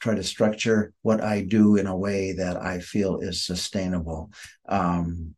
try 0.00 0.14
to 0.14 0.22
structure 0.22 0.92
what 1.02 1.20
I 1.20 1.42
do 1.42 1.76
in 1.76 1.86
a 1.86 1.96
way 1.96 2.32
that 2.32 2.56
I 2.56 2.78
feel 2.80 3.18
is 3.18 3.44
sustainable. 3.44 4.30
Um, 4.68 5.34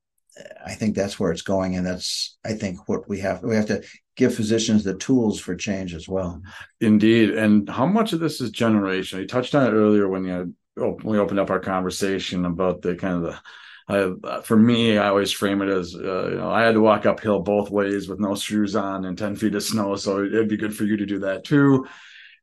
I 0.65 0.75
think 0.75 0.95
that's 0.95 1.21
where 1.21 1.33
it's 1.33 1.43
going, 1.43 1.77
and 1.77 1.87
that's 1.87 2.39
I 2.45 2.55
think 2.55 2.89
what 2.89 3.09
we 3.09 3.21
have 3.21 3.43
we 3.43 3.57
have 3.57 3.67
to 3.67 3.83
give 4.17 4.35
physicians 4.35 4.85
the 4.85 4.95
tools 4.95 5.41
for 5.41 5.55
change 5.55 5.95
as 5.95 6.09
well. 6.09 6.43
Indeed, 6.81 7.31
and 7.31 7.69
how 7.69 7.87
much 7.87 8.13
of 8.13 8.21
this 8.21 8.41
is 8.41 8.53
generational? 8.53 9.21
You 9.21 9.27
touched 9.27 9.55
on 9.55 9.67
it 9.67 9.73
earlier 9.73 10.09
when 10.09 10.25
you 10.25 10.55
we 11.05 11.19
opened 11.19 11.39
up 11.39 11.51
our 11.51 11.61
conversation 11.61 12.47
about 12.47 12.81
the 12.81 12.95
kind 12.95 13.17
of 13.17 13.23
the 13.23 13.39
I, 13.89 14.41
for 14.43 14.57
me, 14.57 14.97
I 14.97 15.09
always 15.09 15.33
frame 15.33 15.61
it 15.61 15.69
as 15.69 15.95
uh, 15.95 16.29
you 16.29 16.37
know 16.37 16.51
I 16.51 16.63
had 16.63 16.75
to 16.75 16.81
walk 16.81 17.05
uphill 17.05 17.41
both 17.41 17.71
ways 17.71 18.09
with 18.09 18.21
no 18.21 18.35
shoes 18.35 18.77
on 18.77 19.05
and 19.05 19.19
ten 19.19 19.35
feet 19.35 19.55
of 19.55 19.63
snow, 19.63 19.97
so 19.97 20.25
it'd 20.25 20.49
be 20.49 20.57
good 20.57 20.75
for 20.75 20.85
you 20.85 20.97
to 20.97 21.07
do 21.07 21.19
that 21.21 21.45
too. 21.45 21.87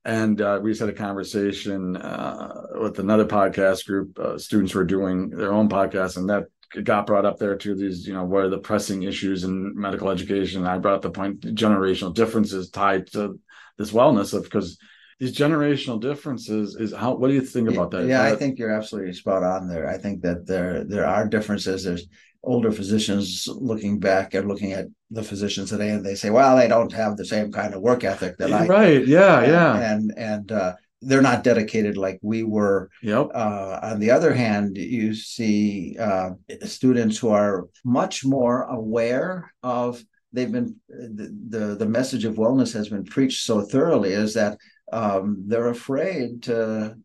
And 0.06 0.42
uh, 0.42 0.60
we 0.62 0.72
just 0.72 0.82
had 0.82 0.90
a 0.90 0.94
conversation 0.94 1.98
uh, 1.98 2.68
with 2.82 3.00
another 3.00 3.26
podcast 3.26 3.86
group. 3.86 4.18
Uh, 4.18 4.38
students 4.38 4.74
were 4.74 4.86
doing 4.86 5.30
their 5.30 5.54
own 5.54 5.70
podcast, 5.70 6.18
and 6.18 6.30
that 6.30 6.46
got 6.84 7.08
brought 7.08 7.26
up 7.26 7.38
there 7.38 7.56
too. 7.56 7.76
These, 7.76 8.08
you 8.08 8.14
know, 8.14 8.24
what 8.24 8.44
are 8.44 8.50
the 8.50 8.58
pressing 8.60 9.04
issues 9.04 9.44
in 9.44 9.74
medical 9.76 10.10
education? 10.10 10.66
I 10.66 10.78
brought 10.78 11.02
the 11.02 11.10
point 11.10 11.42
generational 11.42 12.14
differences 12.14 12.70
tied 12.70 13.08
to 13.14 13.40
this 13.78 13.92
wellness 13.92 14.34
of 14.34 14.44
because 14.44 14.78
these 15.20 15.36
generational 15.36 16.00
differences 16.00 16.76
is 16.76 16.94
how 16.94 17.16
what 17.16 17.28
do 17.28 17.34
you 17.34 17.42
think 17.42 17.70
about 17.70 17.92
that? 17.92 18.06
Yeah 18.06 18.24
i 18.24 18.36
think 18.36 18.58
you're 18.58 18.72
absolutely 18.72 19.14
spot 19.14 19.44
on 19.44 19.68
there. 19.68 19.88
I 19.88 19.98
think 19.98 20.22
that 20.22 20.46
there 20.46 20.84
there 20.84 21.06
are 21.06 21.28
differences. 21.28 21.84
There's 21.84 22.08
older 22.44 22.72
physicians 22.72 23.48
looking 23.48 24.00
back 24.00 24.34
and 24.34 24.48
looking 24.48 24.72
at 24.72 24.88
the 25.12 25.24
physicians 25.24 25.70
today 25.70 25.90
and 25.90 26.06
they 26.06 26.16
say 26.16 26.30
well 26.30 26.56
they 26.56 26.70
don't 26.70 26.94
have 26.94 27.18
the 27.18 27.26
same 27.26 27.52
kind 27.52 27.74
of 27.74 27.82
work 27.82 28.06
ethic 28.06 28.38
that 28.38 28.54
i 28.54 28.66
right. 28.66 29.06
Yeah 29.06 29.42
and, 29.42 29.52
yeah. 29.52 29.92
and 29.92 30.14
and 30.18 30.52
uh, 30.52 30.74
they're 31.02 31.22
not 31.22 31.44
dedicated 31.44 31.98
like 31.98 32.20
we 32.22 32.44
were. 32.44 32.90
Yep. 33.02 33.30
Uh, 33.34 33.80
on 33.82 34.00
the 34.00 34.12
other 34.12 34.34
hand, 34.34 34.78
you 34.78 35.14
see 35.14 35.96
uh, 36.00 36.32
students 36.66 37.18
who 37.18 37.30
are 37.30 37.68
much 37.86 38.26
more 38.26 38.64
aware 38.64 39.54
of. 39.64 40.04
They've 40.32 40.52
been 40.52 40.76
the, 40.88 41.36
the 41.50 41.76
the 41.76 41.88
message 41.88 42.24
of 42.24 42.36
wellness 42.36 42.72
has 42.74 42.90
been 42.90 43.04
preached 43.04 43.44
so 43.46 43.62
thoroughly 43.62 44.12
is 44.12 44.36
that 44.36 44.60
um, 44.92 45.44
they're 45.48 45.70
afraid 45.70 46.44
to 46.44 46.96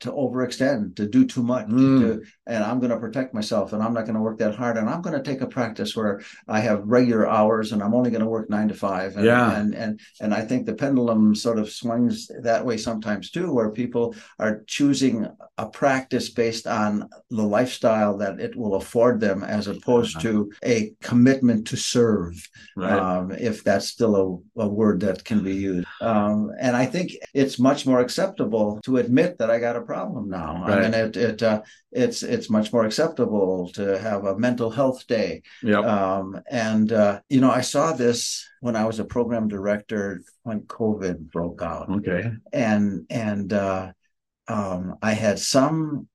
to 0.00 0.10
overextend, 0.10 0.96
to 0.96 1.06
do 1.06 1.26
too 1.26 1.42
much, 1.42 1.66
mm. 1.66 2.00
to, 2.00 2.24
and 2.50 2.64
I'm 2.64 2.80
going 2.80 2.90
to 2.90 2.98
protect 2.98 3.32
myself, 3.32 3.72
and 3.72 3.80
I'm 3.80 3.94
not 3.94 4.06
going 4.06 4.16
to 4.16 4.20
work 4.20 4.38
that 4.38 4.56
hard, 4.56 4.76
and 4.76 4.90
I'm 4.90 5.02
going 5.02 5.16
to 5.16 5.22
take 5.22 5.40
a 5.40 5.46
practice 5.46 5.94
where 5.94 6.20
I 6.48 6.58
have 6.58 6.82
regular 6.84 7.28
hours, 7.28 7.70
and 7.70 7.80
I'm 7.80 7.94
only 7.94 8.10
going 8.10 8.24
to 8.24 8.28
work 8.28 8.50
nine 8.50 8.66
to 8.68 8.74
five. 8.74 9.16
And, 9.16 9.24
yeah, 9.24 9.56
and 9.56 9.72
and 9.74 10.00
and 10.20 10.34
I 10.34 10.42
think 10.42 10.66
the 10.66 10.74
pendulum 10.74 11.36
sort 11.36 11.60
of 11.60 11.70
swings 11.70 12.28
that 12.42 12.64
way 12.66 12.76
sometimes 12.76 13.30
too, 13.30 13.52
where 13.52 13.70
people 13.70 14.16
are 14.40 14.64
choosing 14.66 15.28
a 15.58 15.66
practice 15.68 16.30
based 16.30 16.66
on 16.66 17.08
the 17.30 17.42
lifestyle 17.42 18.18
that 18.18 18.40
it 18.40 18.56
will 18.56 18.74
afford 18.74 19.20
them, 19.20 19.44
as 19.44 19.68
opposed 19.68 20.20
to 20.22 20.50
a 20.64 20.92
commitment 21.00 21.68
to 21.68 21.76
serve, 21.76 22.34
right. 22.76 22.98
um, 22.98 23.30
if 23.30 23.62
that's 23.62 23.86
still 23.86 24.42
a, 24.56 24.62
a, 24.62 24.68
word 24.68 25.00
that 25.00 25.24
can 25.24 25.42
be 25.44 25.54
used. 25.54 25.86
Um, 26.00 26.50
and 26.58 26.76
I 26.76 26.86
think 26.86 27.12
it's 27.34 27.58
much 27.58 27.86
more 27.86 28.00
acceptable 28.00 28.80
to 28.84 28.96
admit 28.96 29.38
that 29.38 29.50
I 29.50 29.58
got 29.60 29.76
a 29.76 29.82
problem 29.82 30.28
now. 30.28 30.64
Right. 30.66 30.78
I 30.78 30.82
mean, 30.82 30.94
it 30.94 31.16
it 31.16 31.42
uh, 31.42 31.62
it's 31.92 32.22
it's 32.40 32.48
much 32.48 32.72
more 32.72 32.86
acceptable 32.86 33.68
to 33.74 33.98
have 33.98 34.24
a 34.24 34.38
mental 34.38 34.70
health 34.70 35.06
day. 35.06 35.42
Yeah. 35.62 35.80
Um, 35.80 36.40
and 36.50 36.90
uh, 36.90 37.20
you 37.28 37.42
know, 37.42 37.50
I 37.50 37.60
saw 37.60 37.92
this 37.92 38.48
when 38.60 38.76
I 38.76 38.86
was 38.86 38.98
a 38.98 39.04
program 39.04 39.46
director 39.46 40.22
when 40.42 40.62
COVID 40.62 41.30
broke 41.30 41.60
out. 41.60 41.90
Okay. 41.90 42.32
And 42.50 43.04
and 43.10 43.52
uh, 43.52 43.92
um, 44.48 44.96
I 45.02 45.12
had 45.12 45.38
some 45.38 46.08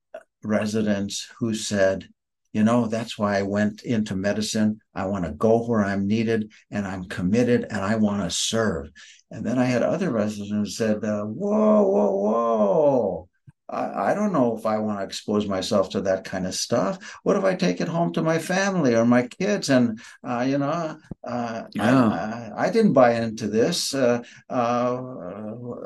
residents 0.43 1.27
who 1.37 1.53
said, 1.53 2.09
you 2.53 2.63
know, 2.63 2.87
that's 2.87 3.19
why 3.19 3.37
I 3.37 3.43
went 3.43 3.83
into 3.83 4.15
medicine. 4.15 4.79
I 4.95 5.05
want 5.05 5.25
to 5.25 5.31
go 5.31 5.63
where 5.63 5.85
I'm 5.85 6.07
needed 6.07 6.51
and 6.71 6.87
I'm 6.87 7.05
committed 7.05 7.67
and 7.69 7.81
I 7.81 7.97
want 7.97 8.23
to 8.23 8.35
serve. 8.35 8.89
And 9.29 9.45
then 9.45 9.59
I 9.59 9.65
had 9.65 9.83
other 9.83 10.09
residents 10.11 10.51
who 10.51 10.65
said, 10.65 11.03
uh, 11.03 11.25
whoa, 11.25 11.83
whoa, 11.83 12.15
whoa. 12.15 13.29
I, 13.69 14.11
I 14.11 14.13
don't 14.13 14.33
know 14.33 14.55
if 14.55 14.65
I 14.65 14.77
want 14.77 14.99
to 14.99 15.03
expose 15.03 15.47
myself 15.47 15.89
to 15.91 16.01
that 16.01 16.23
kind 16.23 16.45
of 16.45 16.53
stuff. 16.53 17.19
What 17.23 17.35
if 17.35 17.43
I 17.43 17.55
take 17.55 17.81
it 17.81 17.87
home 17.87 18.13
to 18.13 18.21
my 18.21 18.37
family 18.37 18.95
or 18.95 19.05
my 19.05 19.27
kids? 19.27 19.69
And 19.69 19.99
uh, 20.23 20.45
you 20.47 20.57
know, 20.57 20.97
uh, 21.23 21.63
yeah. 21.73 22.51
I, 22.55 22.67
I, 22.67 22.69
didn't 22.69 22.93
buy 22.93 23.15
into 23.15 23.47
this. 23.47 23.93
Uh, 23.93 24.23
uh, 24.49 25.01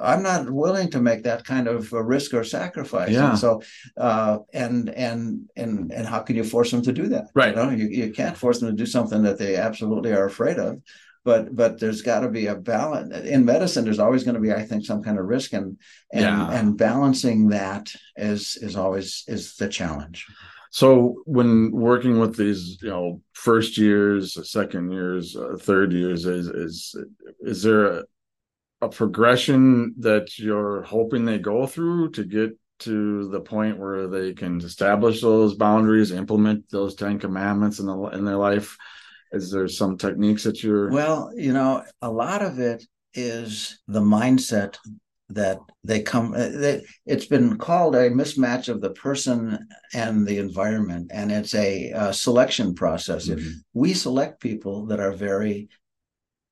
I'm 0.01 0.23
not 0.23 0.49
willing 0.49 0.89
to 0.91 0.99
make 0.99 1.23
that 1.23 1.45
kind 1.45 1.67
of 1.67 1.91
risk 1.91 2.33
or 2.33 2.43
sacrifice. 2.43 3.11
Yeah. 3.11 3.31
And 3.31 3.39
so, 3.39 3.61
uh, 3.97 4.39
and 4.53 4.89
and 4.89 5.49
and 5.55 5.91
and 5.91 6.07
how 6.07 6.19
can 6.19 6.35
you 6.35 6.43
force 6.43 6.71
them 6.71 6.81
to 6.83 6.93
do 6.93 7.07
that? 7.09 7.27
Right. 7.33 7.55
You 7.55 7.55
know, 7.55 7.69
you, 7.69 7.87
you 7.87 8.11
can't 8.11 8.37
force 8.37 8.59
them 8.59 8.69
to 8.69 8.75
do 8.75 8.85
something 8.85 9.23
that 9.23 9.37
they 9.37 9.55
absolutely 9.55 10.11
are 10.11 10.25
afraid 10.25 10.57
of 10.57 10.81
but 11.25 11.55
but 11.55 11.79
there's 11.79 12.01
got 12.01 12.21
to 12.21 12.29
be 12.29 12.47
a 12.47 12.55
balance 12.55 13.13
in 13.27 13.45
medicine 13.45 13.83
there's 13.83 13.99
always 13.99 14.23
going 14.23 14.35
to 14.35 14.41
be 14.41 14.53
i 14.53 14.63
think 14.63 14.85
some 14.85 15.03
kind 15.03 15.19
of 15.19 15.25
risk 15.25 15.53
and 15.53 15.77
and 16.13 16.23
yeah. 16.23 16.51
and 16.51 16.77
balancing 16.77 17.49
that 17.49 17.91
is 18.15 18.57
is 18.61 18.75
always 18.75 19.23
is 19.27 19.55
the 19.55 19.67
challenge 19.67 20.25
so 20.71 21.21
when 21.25 21.71
working 21.71 22.19
with 22.19 22.35
these 22.37 22.77
you 22.81 22.89
know 22.89 23.21
first 23.33 23.77
years 23.77 24.37
second 24.49 24.91
years 24.91 25.35
uh, 25.35 25.55
third 25.59 25.91
years 25.91 26.25
is 26.25 26.47
is 26.47 26.95
is 27.41 27.63
there 27.63 27.85
a, 27.85 28.03
a 28.81 28.89
progression 28.89 29.93
that 29.97 30.37
you're 30.39 30.83
hoping 30.83 31.25
they 31.25 31.39
go 31.39 31.65
through 31.65 32.11
to 32.11 32.23
get 32.23 32.57
to 32.79 33.27
the 33.29 33.41
point 33.41 33.77
where 33.77 34.07
they 34.07 34.33
can 34.33 34.61
establish 34.61 35.21
those 35.21 35.53
boundaries 35.55 36.11
implement 36.11 36.69
those 36.69 36.95
10 36.95 37.19
commandments 37.19 37.79
in 37.79 37.85
the 37.85 37.97
in 38.09 38.23
their 38.23 38.37
life 38.37 38.77
is 39.31 39.51
there 39.51 39.67
some 39.67 39.97
techniques 39.97 40.43
that 40.43 40.63
you're 40.63 40.91
well 40.91 41.31
you 41.35 41.53
know 41.53 41.83
a 42.01 42.09
lot 42.09 42.41
of 42.41 42.59
it 42.59 42.83
is 43.13 43.79
the 43.87 44.01
mindset 44.01 44.77
that 45.29 45.59
they 45.83 46.01
come 46.01 46.33
uh, 46.35 46.77
it's 47.05 47.27
been 47.27 47.57
called 47.57 47.95
a 47.95 48.09
mismatch 48.09 48.67
of 48.67 48.81
the 48.81 48.89
person 48.91 49.67
and 49.93 50.25
the 50.25 50.37
environment 50.37 51.11
and 51.13 51.31
it's 51.31 51.53
a, 51.53 51.91
a 51.91 52.13
selection 52.13 52.73
process 52.73 53.27
mm-hmm. 53.27 53.49
we 53.73 53.93
select 53.93 54.41
people 54.41 54.87
that 54.87 54.99
are 54.99 55.11
very 55.11 55.69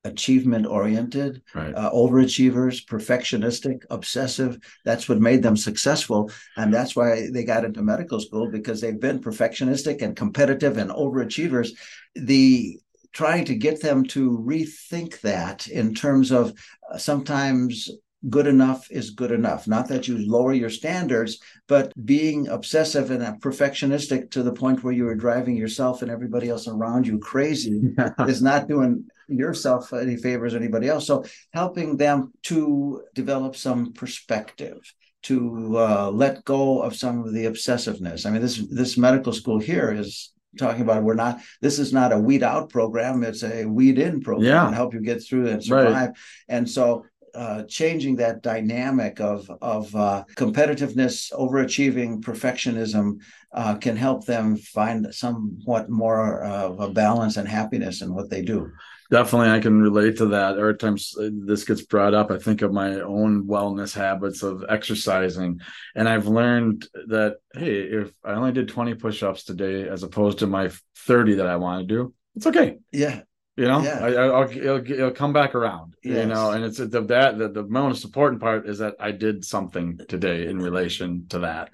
achievement 0.04 0.66
oriented, 0.66 1.42
right. 1.54 1.74
uh, 1.74 1.90
overachievers, 1.90 2.84
perfectionistic, 2.84 3.82
obsessive. 3.90 4.58
That's 4.84 5.08
what 5.08 5.20
made 5.20 5.42
them 5.42 5.56
successful. 5.56 6.30
And 6.56 6.72
that's 6.72 6.94
why 6.94 7.28
they 7.32 7.44
got 7.44 7.64
into 7.64 7.82
medical 7.82 8.20
school 8.20 8.50
because 8.50 8.80
they've 8.80 9.00
been 9.00 9.20
perfectionistic 9.20 10.02
and 10.02 10.16
competitive 10.16 10.76
and 10.76 10.90
overachievers. 10.90 11.70
The 12.14 12.78
trying 13.12 13.44
to 13.46 13.54
get 13.54 13.82
them 13.82 14.04
to 14.04 14.38
rethink 14.46 15.20
that 15.22 15.66
in 15.66 15.94
terms 15.94 16.30
of 16.30 16.52
uh, 16.92 16.98
sometimes 16.98 17.90
good 18.28 18.46
enough 18.46 18.90
is 18.90 19.10
good 19.10 19.30
enough. 19.30 19.68
Not 19.68 19.88
that 19.88 20.08
you 20.08 20.18
lower 20.18 20.52
your 20.52 20.70
standards, 20.70 21.38
but 21.68 21.92
being 22.04 22.48
obsessive 22.48 23.10
and 23.10 23.40
perfectionistic 23.40 24.30
to 24.32 24.42
the 24.42 24.52
point 24.52 24.82
where 24.82 24.92
you 24.92 25.08
are 25.08 25.14
driving 25.14 25.56
yourself 25.56 26.02
and 26.02 26.10
everybody 26.10 26.48
else 26.48 26.66
around 26.66 27.06
you 27.06 27.18
crazy 27.18 27.80
is 28.26 28.42
not 28.42 28.68
doing 28.68 29.06
yourself 29.28 29.92
any 29.92 30.16
favors 30.16 30.54
or 30.54 30.58
anybody 30.58 30.88
else. 30.88 31.06
So 31.06 31.24
helping 31.52 31.96
them 31.96 32.32
to 32.44 33.02
develop 33.14 33.56
some 33.56 33.92
perspective 33.92 34.78
to 35.24 35.76
uh, 35.76 36.10
let 36.10 36.44
go 36.44 36.80
of 36.80 36.96
some 36.96 37.24
of 37.24 37.32
the 37.32 37.46
obsessiveness. 37.46 38.24
I 38.24 38.30
mean, 38.30 38.42
this 38.42 38.58
this 38.70 38.96
medical 38.96 39.32
school 39.32 39.58
here 39.58 39.92
is 39.92 40.32
talking 40.58 40.82
about 40.82 41.02
we're 41.02 41.14
not 41.14 41.40
this 41.60 41.78
is 41.78 41.92
not 41.92 42.10
a 42.10 42.18
weed 42.18 42.42
out 42.42 42.70
program 42.70 43.22
it's 43.22 43.44
a 43.44 43.66
weed 43.66 43.98
in 43.98 44.18
program 44.20 44.46
yeah. 44.46 44.66
and 44.66 44.74
help 44.74 44.94
you 44.94 45.00
get 45.00 45.22
through 45.22 45.46
and 45.46 45.62
survive 45.62 46.08
right. 46.08 46.16
and 46.48 46.68
so 46.68 47.04
uh, 47.34 47.62
changing 47.64 48.16
that 48.16 48.42
dynamic 48.42 49.20
of 49.20 49.48
of 49.62 49.94
uh, 49.94 50.24
competitiveness, 50.34 51.32
overachieving, 51.32 52.20
perfectionism 52.20 53.20
uh, 53.52 53.76
can 53.76 53.96
help 53.96 54.26
them 54.26 54.56
find 54.56 55.06
somewhat 55.14 55.88
more 55.88 56.42
of 56.42 56.80
a 56.80 56.90
balance 56.90 57.36
and 57.36 57.48
happiness 57.48 58.02
in 58.02 58.12
what 58.14 58.30
they 58.30 58.42
do. 58.42 58.70
Definitely, 59.10 59.50
I 59.50 59.60
can 59.60 59.80
relate 59.80 60.18
to 60.18 60.26
that. 60.26 60.58
Every 60.58 60.76
time 60.76 60.96
uh, 61.18 61.30
this 61.32 61.64
gets 61.64 61.80
brought 61.80 62.12
up, 62.12 62.30
I 62.30 62.36
think 62.36 62.60
of 62.60 62.72
my 62.72 63.00
own 63.00 63.46
wellness 63.46 63.94
habits 63.94 64.42
of 64.42 64.64
exercising, 64.68 65.60
and 65.94 66.06
I've 66.06 66.26
learned 66.26 66.86
that 67.06 67.36
hey, 67.54 67.80
if 67.80 68.12
I 68.22 68.32
only 68.32 68.52
did 68.52 68.68
twenty 68.68 68.94
push-ups 68.94 69.44
today 69.44 69.88
as 69.88 70.02
opposed 70.02 70.40
to 70.40 70.46
my 70.46 70.70
thirty 70.94 71.36
that 71.36 71.46
I 71.46 71.56
want 71.56 71.88
to 71.88 71.94
do, 71.94 72.14
it's 72.36 72.46
okay. 72.46 72.78
Yeah, 72.92 73.22
you 73.58 73.66
know 73.66 73.82
yeah. 73.82 73.98
I, 74.02 74.44
will 74.44 74.50
it'll, 74.50 74.92
it'll 74.92 75.10
come 75.10 75.32
back 75.32 75.54
around 75.54 75.94
yes. 76.02 76.16
you 76.16 76.26
know 76.26 76.52
and 76.52 76.64
it's 76.64 76.78
the 76.78 77.02
that 77.02 77.38
the, 77.38 77.48
the 77.48 77.64
most 77.64 78.04
important 78.04 78.40
part 78.40 78.68
is 78.68 78.78
that 78.78 78.94
i 79.00 79.10
did 79.10 79.44
something 79.44 79.98
today 80.08 80.46
in 80.46 80.58
relation 80.58 81.26
to 81.28 81.40
that 81.40 81.70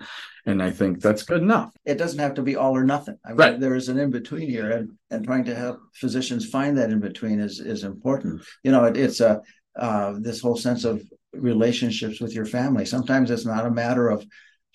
and 0.46 0.62
i 0.62 0.70
think 0.70 1.00
that's 1.00 1.22
good 1.22 1.42
enough 1.42 1.72
it 1.84 1.98
doesn't 1.98 2.18
have 2.18 2.34
to 2.34 2.42
be 2.42 2.56
all 2.56 2.76
or 2.76 2.84
nothing 2.84 3.16
I 3.24 3.28
mean, 3.28 3.38
right. 3.38 3.60
there 3.60 3.74
is 3.74 3.88
an 3.88 3.98
in 3.98 4.10
between 4.10 4.48
here 4.48 4.70
and 4.70 4.92
and 5.10 5.24
trying 5.24 5.44
to 5.44 5.54
help 5.54 5.78
physicians 5.94 6.48
find 6.48 6.76
that 6.78 6.90
in 6.90 7.00
between 7.00 7.38
is 7.38 7.60
is 7.60 7.84
important 7.84 8.42
you 8.64 8.72
know 8.72 8.84
it, 8.84 8.96
it's 8.96 9.20
a 9.20 9.42
uh, 9.76 10.14
this 10.20 10.40
whole 10.40 10.56
sense 10.56 10.84
of 10.84 11.02
relationships 11.32 12.20
with 12.20 12.34
your 12.34 12.44
family. 12.46 12.84
Sometimes 12.84 13.30
it's 13.30 13.44
not 13.44 13.66
a 13.66 13.70
matter 13.70 14.08
of 14.08 14.24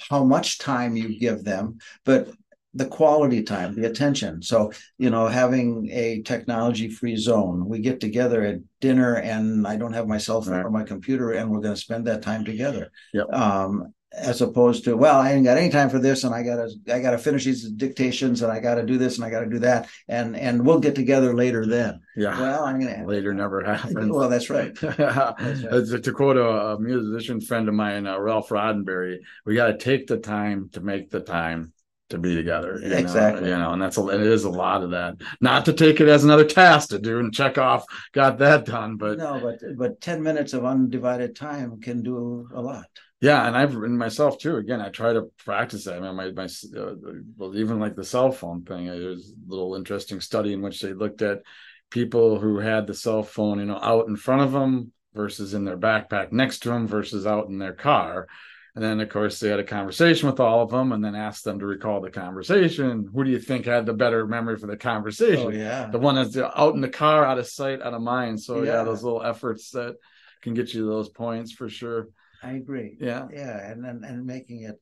how 0.10 0.24
much 0.24 0.60
time 0.60 0.96
you 0.96 1.20
give 1.20 1.44
them, 1.44 1.78
but 2.06 2.30
the 2.74 2.86
quality 2.86 3.42
time, 3.44 3.74
the 3.76 3.88
attention. 3.88 4.42
So, 4.42 4.72
you 4.98 5.10
know, 5.10 5.28
having 5.28 5.90
a 5.92 6.22
technology 6.22 6.90
free 6.90 7.16
zone, 7.16 7.68
we 7.68 7.80
get 7.80 8.00
together 8.00 8.44
at 8.44 8.60
dinner 8.80 9.16
and 9.16 9.66
I 9.66 9.76
don't 9.76 9.94
have 9.94 10.08
my 10.08 10.20
cell 10.20 10.42
phone 10.42 10.54
Right. 10.54 10.66
or 10.66 10.70
my 10.70 10.84
computer 10.84 11.32
and 11.32 11.50
we're 11.50 11.62
going 11.62 11.74
to 11.76 11.82
spend 11.82 12.06
that 12.08 12.22
time 12.22 12.46
together. 12.46 12.92
Yep. 13.14 13.34
Um, 13.34 13.94
as 14.12 14.42
opposed 14.42 14.84
to, 14.86 14.98
well, 14.98 15.20
I 15.20 15.34
ain't 15.34 15.44
got 15.46 15.58
any 15.60 15.70
time 15.70 15.88
for 15.90 16.00
this 16.00 16.24
and 16.24 16.34
I 16.34 16.42
gotta, 16.42 16.68
I 16.92 17.00
gotta 17.00 17.20
finish 17.20 17.46
these 17.46 17.70
dictations 17.70 18.42
and 18.42 18.52
I 18.52 18.60
gotta 18.60 18.84
do 18.84 18.98
this 18.98 19.18
and 19.18 19.24
I 19.26 19.30
gotta 19.30 19.46
do 19.46 19.60
that. 19.60 19.88
And, 20.08 20.36
and 20.36 20.66
we'll 20.66 20.80
get 20.80 20.96
together 20.96 21.36
later 21.36 21.66
then. 21.68 22.00
Yeah. 22.16 22.40
Well, 22.40 22.64
I'm 22.66 22.80
going 22.80 23.02
to, 23.02 23.06
Later 23.06 23.36
never 23.36 23.64
happens. 23.64 24.10
well, 24.12 24.28
that's 24.28 24.50
right. 24.50 24.74
to, 24.76 26.00
to 26.04 26.12
quote 26.12 26.38
a, 26.38 26.50
a 26.50 26.80
musician 26.80 27.40
friend 27.40 27.68
of 27.68 27.76
mine, 27.76 28.08
uh, 28.08 28.18
Ralph 28.20 28.50
Roddenberry, 28.50 29.18
we 29.46 29.54
got 29.56 29.68
to 29.68 29.78
take 29.78 30.08
the 30.08 30.18
time 30.18 30.70
to 30.74 30.82
make 30.82 31.12
the 31.12 31.20
time 31.22 31.72
to 32.10 32.18
be 32.18 32.36
together. 32.36 32.80
you 32.82 32.90
know, 32.90 32.98
Exactly. 32.98 33.50
you 33.50 33.58
know, 33.58 33.72
and 33.74 33.82
that's 33.82 33.98
a, 33.98 34.08
it 34.10 34.22
is 34.22 34.44
a 34.44 34.50
lot 34.50 34.84
of 34.84 34.92
that. 34.92 35.16
Not 35.42 35.66
to 35.66 35.74
take 35.74 36.00
it 36.02 36.08
as 36.08 36.24
another 36.24 36.46
task 36.46 36.90
to 36.90 37.00
do 37.00 37.20
and 37.20 37.34
check 37.34 37.58
off, 37.58 37.86
got 38.14 38.38
that 38.40 38.66
done, 38.66 38.98
but 38.98 39.18
No, 39.18 39.40
but, 39.40 39.78
but 39.78 40.02
10 40.02 40.22
minutes 40.24 40.54
of 40.54 40.66
undivided 40.66 41.36
time 41.36 41.80
can 41.82 42.02
do 42.04 42.48
a 42.54 42.62
lot. 42.62 42.86
Yeah, 43.22 43.46
and 43.46 43.56
I've 43.58 43.76
written 43.76 43.98
myself 43.98 44.38
too. 44.38 44.56
Again, 44.56 44.80
I 44.80 44.90
try 44.90 45.12
to 45.12 45.30
practice 45.44 45.84
that. 45.84 45.96
I 45.96 46.00
mean, 46.00 46.16
my 46.16 46.32
my 46.32 46.46
uh, 46.46 46.94
well, 47.38 47.56
even 47.58 47.78
like 47.78 47.96
the 47.98 48.04
cell 48.06 48.32
phone 48.32 48.64
thing. 48.64 48.88
uh, 48.88 48.94
There's 48.94 49.32
a 49.34 49.50
little 49.50 49.76
interesting 49.76 50.22
study 50.22 50.54
in 50.54 50.62
which 50.62 50.80
they 50.80 50.94
looked 50.94 51.22
at 51.22 51.42
people 51.90 52.40
who 52.40 52.60
had 52.60 52.88
the 52.88 52.94
cell 52.94 53.24
phone, 53.24 53.60
you 53.60 53.66
know, 53.66 53.80
out 53.82 54.08
in 54.08 54.16
front 54.16 54.44
of 54.44 54.54
them 54.54 54.94
versus 55.14 55.54
in 55.54 55.66
their 55.66 55.78
backpack 55.78 56.32
next 56.32 56.60
to 56.60 56.70
them 56.70 56.88
versus 56.88 57.28
out 57.28 57.50
in 57.50 57.58
their 57.58 57.74
car. 57.74 58.28
And 58.76 58.84
then, 58.84 59.00
of 59.00 59.10
course, 59.10 59.40
they 59.40 59.50
had 59.50 59.60
a 59.60 59.64
conversation 59.64 60.30
with 60.30 60.40
all 60.40 60.62
of 60.62 60.70
them, 60.70 60.92
and 60.92 61.04
then 61.04 61.16
asked 61.16 61.44
them 61.44 61.60
to 61.60 61.66
recall 61.66 62.02
the 62.02 62.12
conversation. 62.12 63.10
Who 63.14 63.24
do 63.24 63.32
you 63.32 63.40
think 63.40 63.66
had 63.66 63.86
the 63.86 63.94
better 63.94 64.28
memory 64.28 64.58
for 64.58 64.68
the 64.68 64.78
conversation? 64.78 65.48
Oh, 65.48 65.50
yeah. 65.50 65.88
The 65.88 66.00
one 66.00 66.16
that's 66.16 66.38
out 66.38 66.76
in 66.76 66.82
the 66.82 66.90
car, 66.90 67.26
out 67.26 67.40
of 67.40 67.48
sight, 67.48 67.82
out 67.82 67.94
of 67.94 68.02
mind. 68.02 68.40
So 68.42 68.64
yeah, 68.64 68.74
Yeah. 68.74 68.84
those 68.84 69.04
little 69.04 69.24
efforts 69.24 69.72
that 69.72 69.96
can 70.42 70.54
get 70.54 70.74
you 70.74 70.86
those 70.88 71.10
points 71.10 71.52
for 71.52 71.68
sure. 71.68 72.10
I 72.42 72.54
agree. 72.54 72.96
Yeah. 73.02 73.28
yeah 73.34 73.72
and 73.72 73.86
and, 73.86 74.06
and 74.06 74.26
making 74.26 74.62
it 74.62 74.80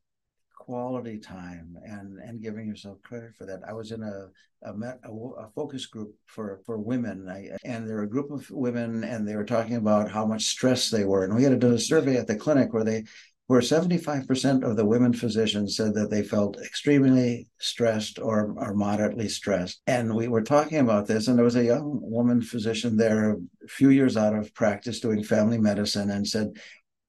quality 0.56 1.17
time 1.17 1.76
and 1.84 2.19
and 2.19 2.41
giving 2.41 2.67
yourself 2.67 3.02
credit 3.02 3.34
for 3.38 3.45
that 3.45 3.62
i 3.69 3.71
was 3.71 3.91
in 3.93 4.04
a 4.04 4.28
a, 4.69 4.73
met, 4.73 5.00
a, 5.06 5.10
a 5.10 5.47
focus 5.56 5.86
group 5.86 6.13
for 6.26 6.60
for 6.65 6.78
women 6.78 7.30
I, 7.30 7.52
and 7.63 7.88
there 7.88 7.95
were 7.97 8.04
a 8.04 8.10
group 8.10 8.32
of 8.32 8.50
women 8.52 9.04
and 9.06 9.26
they 9.26 9.36
were 9.36 9.45
talking 9.45 9.76
about 9.78 10.12
how 10.12 10.26
much 10.26 10.43
stress 10.43 10.89
they 10.89 11.06
were 11.06 11.23
and 11.23 11.36
we 11.36 11.43
had 11.43 11.58
done 11.60 11.73
a 11.73 11.80
survey 11.80 12.17
at 12.17 12.28
the 12.28 12.36
clinic 12.36 12.73
where 12.73 12.84
they 12.84 13.06
where 13.48 13.62
75% 13.62 14.64
of 14.64 14.76
the 14.76 14.86
women 14.86 15.14
physicians 15.14 15.78
said 15.78 15.94
that 15.94 16.10
they 16.10 16.22
felt 16.22 16.58
extremely 16.62 17.48
stressed 17.60 18.20
or, 18.20 18.54
or 18.58 18.74
moderately 18.74 19.30
stressed. 19.30 19.82
And 19.88 20.14
we 20.16 20.28
were 20.28 20.42
talking 20.44 20.80
about 20.80 21.08
this, 21.08 21.28
and 21.28 21.38
there 21.38 21.46
was 21.46 21.56
a 21.56 21.64
young 21.64 22.00
woman 22.02 22.42
physician 22.42 22.98
there, 22.98 23.32
a 23.32 23.38
few 23.70 23.90
years 23.90 24.18
out 24.18 24.36
of 24.36 24.54
practice 24.54 25.00
doing 25.00 25.24
family 25.24 25.58
medicine, 25.58 26.10
and 26.12 26.28
said, 26.28 26.52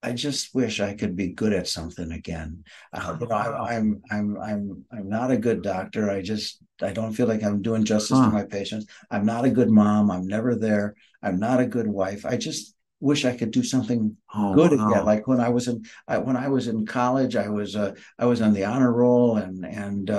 I 0.00 0.12
just 0.12 0.54
wish 0.54 0.80
I 0.80 0.94
could 0.94 1.16
be 1.16 1.30
good 1.30 1.52
at 1.52 1.66
something 1.66 2.12
again. 2.12 2.62
Uh, 2.92 3.16
you 3.20 3.26
know, 3.26 3.34
I, 3.34 3.72
I'm 3.76 4.00
I'm 4.10 4.36
I'm 4.40 4.84
I'm 4.92 5.08
not 5.08 5.32
a 5.32 5.36
good 5.36 5.62
doctor. 5.62 6.08
I 6.08 6.22
just 6.22 6.58
I 6.80 6.92
don't 6.92 7.12
feel 7.14 7.26
like 7.26 7.42
I'm 7.42 7.62
doing 7.62 7.84
justice 7.84 8.18
Huh. 8.18 8.22
to 8.22 8.30
my 8.30 8.44
patients. 8.44 8.86
I'm 9.10 9.26
not 9.26 9.44
a 9.44 9.50
good 9.50 9.70
mom. 9.70 10.10
I'm 10.12 10.26
never 10.26 10.54
there. 10.54 10.94
I'm 11.20 11.40
not 11.40 11.58
a 11.60 11.66
good 11.66 11.88
wife. 11.88 12.24
I 12.24 12.36
just 12.36 12.74
wish 13.00 13.24
I 13.24 13.36
could 13.36 13.50
do 13.50 13.62
something 13.62 14.16
Oh, 14.34 14.54
good 14.54 14.78
wow. 14.78 14.90
again. 14.90 15.04
Like 15.04 15.26
when 15.26 15.40
I 15.40 15.48
was 15.48 15.68
in 15.68 15.84
I, 16.06 16.18
when 16.18 16.36
I 16.36 16.48
was 16.48 16.68
in 16.68 16.84
college, 16.86 17.36
I 17.36 17.48
was 17.48 17.76
uh, 17.76 17.94
I 18.18 18.26
was 18.26 18.40
on 18.42 18.52
the 18.52 18.64
honor 18.64 18.92
roll 18.92 19.36
and 19.36 19.64
and 19.64 20.10
uh, 20.10 20.14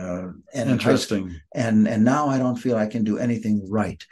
uh, 0.00 0.28
and 0.54 0.70
Interesting. 0.70 1.40
and 1.54 1.86
and 1.88 2.04
now 2.04 2.28
I 2.28 2.38
don't 2.38 2.56
feel 2.56 2.76
I 2.76 2.86
can 2.86 3.04
do 3.04 3.18
anything 3.18 3.66
right. 3.70 4.02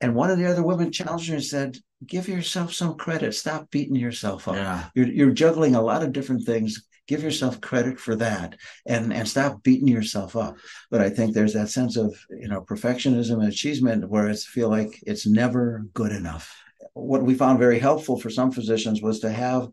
And 0.00 0.14
one 0.14 0.30
of 0.30 0.38
the 0.38 0.46
other 0.46 0.62
women 0.62 0.92
challenged 0.92 1.28
me 1.30 1.36
and 1.36 1.44
said, 1.44 1.78
"Give 2.06 2.28
yourself 2.28 2.72
some 2.74 2.96
credit. 2.96 3.34
Stop 3.34 3.70
beating 3.70 3.96
yourself 3.96 4.46
up. 4.48 4.56
Yeah. 4.56 4.84
You're 4.94 5.08
you're 5.08 5.30
juggling 5.30 5.74
a 5.74 5.82
lot 5.82 6.02
of 6.02 6.12
different 6.12 6.44
things. 6.44 6.82
Give 7.08 7.22
yourself 7.22 7.60
credit 7.60 7.98
for 7.98 8.14
that, 8.16 8.56
and 8.84 9.12
and 9.12 9.26
stop 9.26 9.62
beating 9.62 9.88
yourself 9.88 10.36
up." 10.36 10.56
But 10.90 11.00
I 11.00 11.08
think 11.08 11.32
there's 11.32 11.54
that 11.54 11.70
sense 11.70 11.96
of 11.96 12.14
you 12.28 12.48
know 12.48 12.60
perfectionism 12.60 13.40
and 13.40 13.48
achievement 13.48 14.08
where 14.10 14.28
it's 14.28 14.44
feel 14.44 14.68
like 14.68 15.00
it's 15.06 15.26
never 15.26 15.86
good 15.94 16.12
enough. 16.12 16.54
What 16.96 17.22
we 17.22 17.34
found 17.34 17.58
very 17.58 17.78
helpful 17.78 18.18
for 18.18 18.30
some 18.30 18.50
physicians 18.50 19.02
was 19.02 19.20
to 19.20 19.30
have 19.30 19.68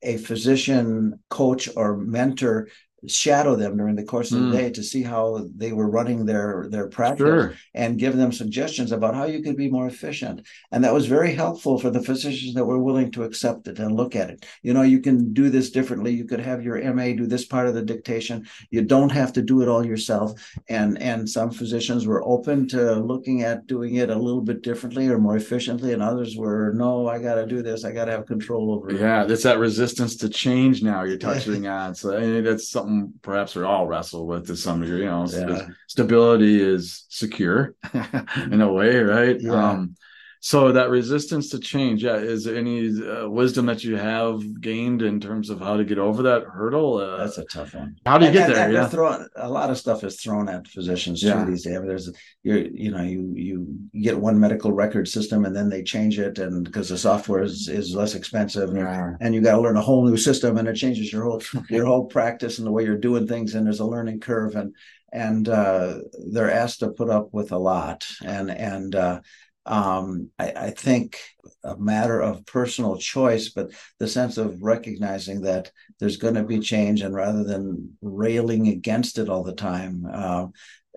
a 0.00 0.16
physician 0.16 1.18
coach 1.28 1.68
or 1.74 1.96
mentor 1.96 2.68
shadow 3.06 3.54
them 3.56 3.76
during 3.76 3.94
the 3.96 4.02
course 4.02 4.32
of 4.32 4.38
Mm. 4.40 4.50
the 4.50 4.56
day 4.58 4.70
to 4.70 4.82
see 4.82 5.02
how 5.02 5.46
they 5.56 5.72
were 5.72 5.88
running 5.88 6.26
their 6.26 6.66
their 6.70 6.88
practice 6.88 7.26
Sure. 7.26 7.52
and 7.74 7.98
give 7.98 8.16
them 8.16 8.32
suggestions 8.32 8.90
about 8.92 9.14
how 9.14 9.24
you 9.24 9.40
could 9.42 9.56
be 9.56 9.70
more 9.70 9.86
efficient. 9.86 10.42
And 10.72 10.82
that 10.84 10.92
was 10.94 11.06
very 11.06 11.32
helpful 11.32 11.78
for 11.78 11.90
the 11.90 12.02
physicians 12.02 12.54
that 12.54 12.64
were 12.66 12.78
willing 12.82 13.10
to 13.12 13.22
accept 13.22 13.68
it 13.68 13.78
and 13.78 13.94
look 13.96 14.16
at 14.16 14.30
it. 14.30 14.44
You 14.62 14.74
know, 14.74 14.82
you 14.82 15.00
can 15.00 15.32
do 15.32 15.48
this 15.48 15.70
differently. 15.70 16.12
You 16.12 16.24
could 16.24 16.40
have 16.40 16.62
your 16.64 16.76
MA 16.76 17.12
do 17.14 17.26
this 17.26 17.44
part 17.44 17.68
of 17.68 17.74
the 17.74 17.82
dictation. 17.82 18.46
You 18.70 18.82
don't 18.82 19.12
have 19.12 19.32
to 19.34 19.42
do 19.42 19.62
it 19.62 19.68
all 19.68 19.84
yourself. 19.86 20.32
And 20.68 21.00
and 21.00 21.28
some 21.28 21.50
physicians 21.50 22.06
were 22.06 22.22
open 22.26 22.66
to 22.68 22.94
looking 22.96 23.42
at 23.42 23.66
doing 23.66 23.94
it 23.96 24.10
a 24.10 24.18
little 24.18 24.42
bit 24.42 24.62
differently 24.62 25.06
or 25.08 25.18
more 25.18 25.36
efficiently, 25.36 25.92
and 25.92 26.02
others 26.02 26.36
were, 26.36 26.72
no, 26.74 27.06
I 27.06 27.18
got 27.20 27.36
to 27.36 27.46
do 27.46 27.62
this. 27.62 27.84
I 27.84 27.92
got 27.92 28.06
to 28.06 28.12
have 28.12 28.26
control 28.26 28.72
over 28.74 28.90
it. 28.90 29.00
Yeah, 29.00 29.24
it's 29.28 29.44
that 29.44 29.58
resistance 29.58 30.16
to 30.16 30.28
change 30.28 30.82
now 30.82 31.04
you're 31.04 31.16
touching 31.18 31.66
on. 31.80 31.94
So 31.94 32.16
I 32.16 32.20
mean, 32.20 32.44
that's 32.44 32.68
something 32.68 32.87
perhaps 33.22 33.54
we 33.54 33.62
all 33.62 33.86
wrestle 33.86 34.26
with 34.26 34.46
to 34.46 34.56
some 34.56 34.80
degree. 34.80 35.00
You 35.00 35.06
know, 35.06 35.26
Yeah. 35.30 35.66
stability 35.86 36.60
is 36.60 37.04
secure 37.08 37.74
in 38.50 38.60
a 38.60 38.72
way, 38.72 38.96
right? 38.98 39.40
Yeah. 39.40 39.70
Um, 39.70 39.96
so 40.40 40.72
that 40.72 40.88
resistance 40.90 41.50
to 41.50 41.58
change, 41.58 42.04
yeah, 42.04 42.16
is 42.16 42.44
there 42.44 42.56
any 42.56 42.88
uh, 43.02 43.28
wisdom 43.28 43.66
that 43.66 43.82
you 43.82 43.96
have 43.96 44.40
gained 44.60 45.02
in 45.02 45.20
terms 45.20 45.50
of 45.50 45.58
how 45.60 45.76
to 45.76 45.84
get 45.84 45.98
over 45.98 46.22
that 46.22 46.44
hurdle? 46.44 46.98
Uh, 46.98 47.16
That's 47.18 47.38
a 47.38 47.44
tough 47.44 47.74
one. 47.74 47.96
how 48.06 48.18
do 48.18 48.24
you 48.24 48.30
And- 48.30 48.38
get 48.38 48.46
and- 48.46 48.54
there? 48.56 48.64
and 48.66 48.72
Yeah. 48.74 48.88
throwing- 48.88 49.26
a 49.36 49.48
lot 49.50 49.70
of 49.70 49.78
stuff 49.78 50.04
is 50.04 50.20
thrown 50.20 50.48
at 50.48 50.68
physicians 50.68 51.22
Yeah. 51.22 51.44
too 51.44 51.50
these 51.50 51.64
days. 51.64 51.76
I 51.76 51.78
mean, 51.80 51.88
there's 51.88 52.10
you 52.44 52.70
you 52.72 52.90
know 52.90 53.02
you 53.02 53.32
you 53.34 53.66
get 54.00 54.18
one 54.20 54.38
medical 54.38 54.72
record 54.72 55.08
system 55.08 55.44
and 55.44 55.54
then 55.54 55.68
they 55.68 55.82
change 55.82 56.18
it 56.18 56.38
and 56.38 56.64
because 56.64 56.88
the 56.88 56.98
software 56.98 57.42
is 57.42 57.68
is 57.68 57.94
less 57.94 58.14
expensive 58.14 58.68
and, 58.70 58.78
Yeah. 58.78 59.14
and 59.20 59.34
you 59.34 59.40
got 59.40 59.56
to 59.56 59.60
learn 59.60 59.76
a 59.76 59.82
whole 59.82 60.04
new 60.06 60.16
system 60.16 60.56
and 60.56 60.68
it 60.68 60.74
changes 60.74 61.12
your 61.12 61.24
whole 61.24 61.42
your 61.68 61.84
whole 61.86 62.04
practice 62.06 62.58
and 62.58 62.66
the 62.66 62.70
way 62.72 62.84
you're 62.84 62.96
doing 62.96 63.26
things 63.26 63.54
and 63.54 63.66
there's 63.66 63.80
a 63.80 63.84
learning 63.86 64.20
curve 64.20 64.54
and 64.54 64.74
and 65.12 65.48
uh, 65.48 65.94
they're 66.32 66.50
asked 66.50 66.80
to 66.80 66.90
put 66.90 67.08
up 67.08 67.28
with 67.32 67.50
a 67.52 67.58
lot 67.58 68.06
and 68.24 68.50
and 68.50 68.94
uh, 68.94 69.20
um, 69.68 70.30
I, 70.38 70.52
I 70.52 70.70
think 70.70 71.20
a 71.62 71.76
matter 71.76 72.20
of 72.20 72.46
personal 72.46 72.96
choice, 72.96 73.50
but 73.50 73.70
the 73.98 74.08
sense 74.08 74.38
of 74.38 74.62
recognizing 74.62 75.42
that 75.42 75.70
there's 76.00 76.16
going 76.16 76.34
to 76.34 76.42
be 76.42 76.58
change, 76.58 77.02
and 77.02 77.14
rather 77.14 77.44
than 77.44 77.96
railing 78.00 78.68
against 78.68 79.18
it 79.18 79.28
all 79.28 79.44
the 79.44 79.54
time, 79.54 80.06
uh, 80.10 80.46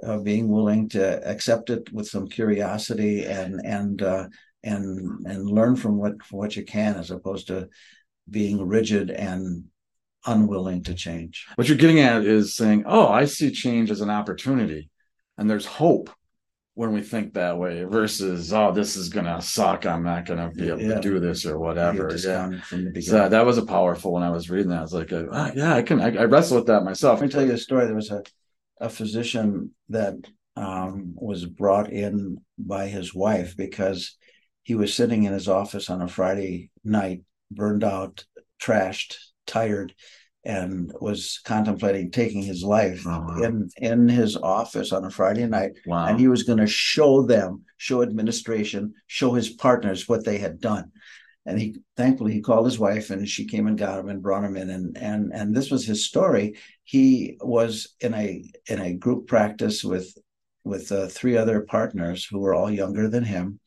uh, 0.03 0.17
being 0.19 0.47
willing 0.47 0.88
to 0.89 1.29
accept 1.29 1.69
it 1.69 1.91
with 1.91 2.07
some 2.07 2.27
curiosity 2.27 3.25
and 3.25 3.62
and 3.65 4.01
uh, 4.01 4.27
and 4.63 5.25
and 5.27 5.45
learn 5.45 5.75
from 5.75 5.97
what 5.97 6.13
what 6.31 6.55
you 6.55 6.63
can, 6.63 6.95
as 6.95 7.12
opposed 7.12 7.47
to 7.47 7.67
being 8.29 8.65
rigid 8.65 9.12
and 9.12 9.65
unwilling 10.25 10.84
to 10.84 10.93
change. 10.93 11.45
What 11.55 11.67
you're 11.67 11.77
getting 11.77 11.99
at 11.99 12.23
is 12.23 12.55
saying, 12.55 12.84
"Oh, 12.86 13.07
I 13.10 13.25
see 13.25 13.51
change 13.51 13.91
as 13.91 13.99
an 13.99 14.10
opportunity, 14.10 14.89
and 15.38 15.49
there's 15.49 15.65
hope." 15.65 16.10
When 16.73 16.93
we 16.93 17.01
think 17.01 17.34
that 17.34 17.57
way, 17.57 17.84
versus 17.84 18.53
"Oh, 18.53 18.71
this 18.71 18.95
is 18.95 19.10
gonna 19.10 19.41
suck. 19.41 19.86
I'm 19.86 20.03
not 20.03 20.25
gonna 20.25 20.49
be 20.51 20.69
able 20.69 20.81
Yeah. 20.81 20.95
to 20.95 21.01
do 21.01 21.19
this 21.19 21.45
or 21.45 21.60
whatever." 21.60 22.03
Yeah. 22.03 22.10
discount 22.10 22.63
from 22.63 22.86
the 22.86 22.91
beginning. 22.91 23.10
So 23.23 23.29
that 23.29 23.45
was 23.45 23.57
a 23.57 23.65
powerful 23.65 24.13
when 24.13 24.23
I 24.23 24.29
was 24.29 24.49
reading 24.49 24.69
that. 24.69 24.79
I 24.79 24.81
was 24.81 24.93
like, 24.93 25.12
ah, 25.13 25.51
yeah, 25.53 25.75
I 25.75 25.81
can, 25.81 25.99
I, 25.99 26.15
I 26.15 26.23
wrestle 26.25 26.57
with 26.57 26.67
that 26.67 26.84
myself. 26.84 27.19
Let 27.19 27.25
me 27.27 27.31
tell 27.31 27.45
you 27.45 27.53
a 27.53 27.57
story. 27.57 27.86
There 27.86 27.95
was 27.95 28.10
a, 28.10 28.23
a 28.79 28.89
physician 28.89 29.71
that 29.89 30.15
um, 30.55 31.13
was 31.15 31.45
brought 31.45 31.91
in 31.91 32.38
by 32.57 32.88
his 32.88 33.13
wife 33.13 33.57
because 33.57 34.17
he 34.63 34.75
was 34.75 34.93
sitting 34.93 35.23
in 35.23 35.34
his 35.34 35.49
office 35.49 35.89
on 35.89 36.01
a 36.01 36.07
Friday 36.07 36.69
night, 36.84 37.23
burned 37.51 37.84
out, 37.84 38.25
trashed, 38.62 39.17
tired, 39.45 39.93
and 40.43 40.91
was 40.99 41.39
contemplating 41.45 42.10
taking 42.12 42.41
his 42.41 42.63
life 42.63 43.04
Oh, 43.06 43.25
wow. 43.27 43.41
in 43.43 43.69
in 43.77 44.08
his 44.10 44.36
office 44.38 44.91
on 44.91 45.06
a 45.06 45.10
Friday 45.12 45.45
night. 45.45 45.73
Wow. 45.86 46.08
And 46.08 46.19
he 46.19 46.27
was 46.27 46.43
going 46.43 46.58
to 46.60 46.67
show 46.67 47.23
them, 47.23 47.63
show 47.77 48.01
administration, 48.01 48.93
show 49.08 49.34
his 49.34 49.49
partners 49.49 50.10
what 50.10 50.25
they 50.25 50.38
had 50.39 50.60
done. 50.60 50.91
And 51.45 51.60
he 51.60 51.77
thankfully 51.97 52.34
he 52.34 52.41
called 52.41 52.65
his 52.65 52.80
wife 52.80 53.10
and 53.10 53.27
she 53.27 53.45
came 53.47 53.67
and 53.67 53.77
got 53.77 53.99
him 53.99 54.10
and 54.10 54.21
brought 54.21 54.43
him 54.43 54.58
in. 54.58 54.69
And 54.69 54.97
and 54.97 55.32
and 55.34 55.56
this 55.56 55.69
was 55.71 55.86
his 55.86 56.06
story. 56.08 56.56
He 56.84 57.38
was 57.41 57.95
in 57.99 58.13
a 58.13 58.43
in 58.67 58.80
a 58.80 58.93
group 58.93 59.27
practice 59.27 59.84
with 59.84 60.15
with 60.63 60.91
uh, 60.91 61.08
three 61.08 61.38
other 61.38 61.62
partners 61.62 62.25
who 62.25 62.39
were 62.39 62.54
all 62.54 62.69
younger 62.69 63.08
than 63.08 63.23
him. 63.23 63.60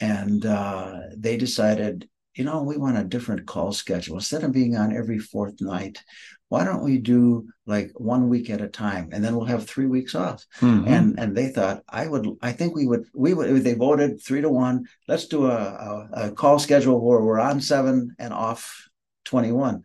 And 0.00 0.44
uh, 0.46 1.00
they 1.16 1.36
decided, 1.38 2.08
you 2.38 2.44
know, 2.44 2.62
we 2.62 2.76
want 2.76 2.96
a 2.96 3.04
different 3.04 3.46
call 3.46 3.72
schedule. 3.72 4.14
Instead 4.14 4.44
of 4.44 4.52
being 4.52 4.76
on 4.76 4.96
every 4.96 5.18
fourth 5.18 5.60
night, 5.60 6.02
why 6.48 6.64
don't 6.64 6.84
we 6.84 6.98
do 6.98 7.48
like 7.66 7.90
one 7.96 8.28
week 8.28 8.48
at 8.48 8.60
a 8.60 8.68
time 8.68 9.10
and 9.12 9.22
then 9.22 9.36
we'll 9.36 9.44
have 9.44 9.66
three 9.66 9.86
weeks 9.86 10.14
off 10.14 10.46
mm-hmm. 10.60 10.88
and 10.88 11.18
and 11.18 11.36
they 11.36 11.48
thought 11.48 11.82
i 11.88 12.06
would 12.06 12.26
i 12.40 12.52
think 12.52 12.74
we 12.74 12.86
would 12.86 13.04
we 13.14 13.34
would 13.34 13.62
they 13.62 13.74
voted 13.74 14.22
three 14.22 14.40
to 14.40 14.48
one 14.48 14.86
let's 15.06 15.26
do 15.26 15.46
a, 15.46 15.54
a, 15.54 16.08
a 16.12 16.30
call 16.30 16.58
schedule 16.58 17.00
where 17.00 17.20
we're 17.20 17.38
on 17.38 17.60
seven 17.60 18.14
and 18.18 18.32
off 18.32 18.88
21 19.26 19.82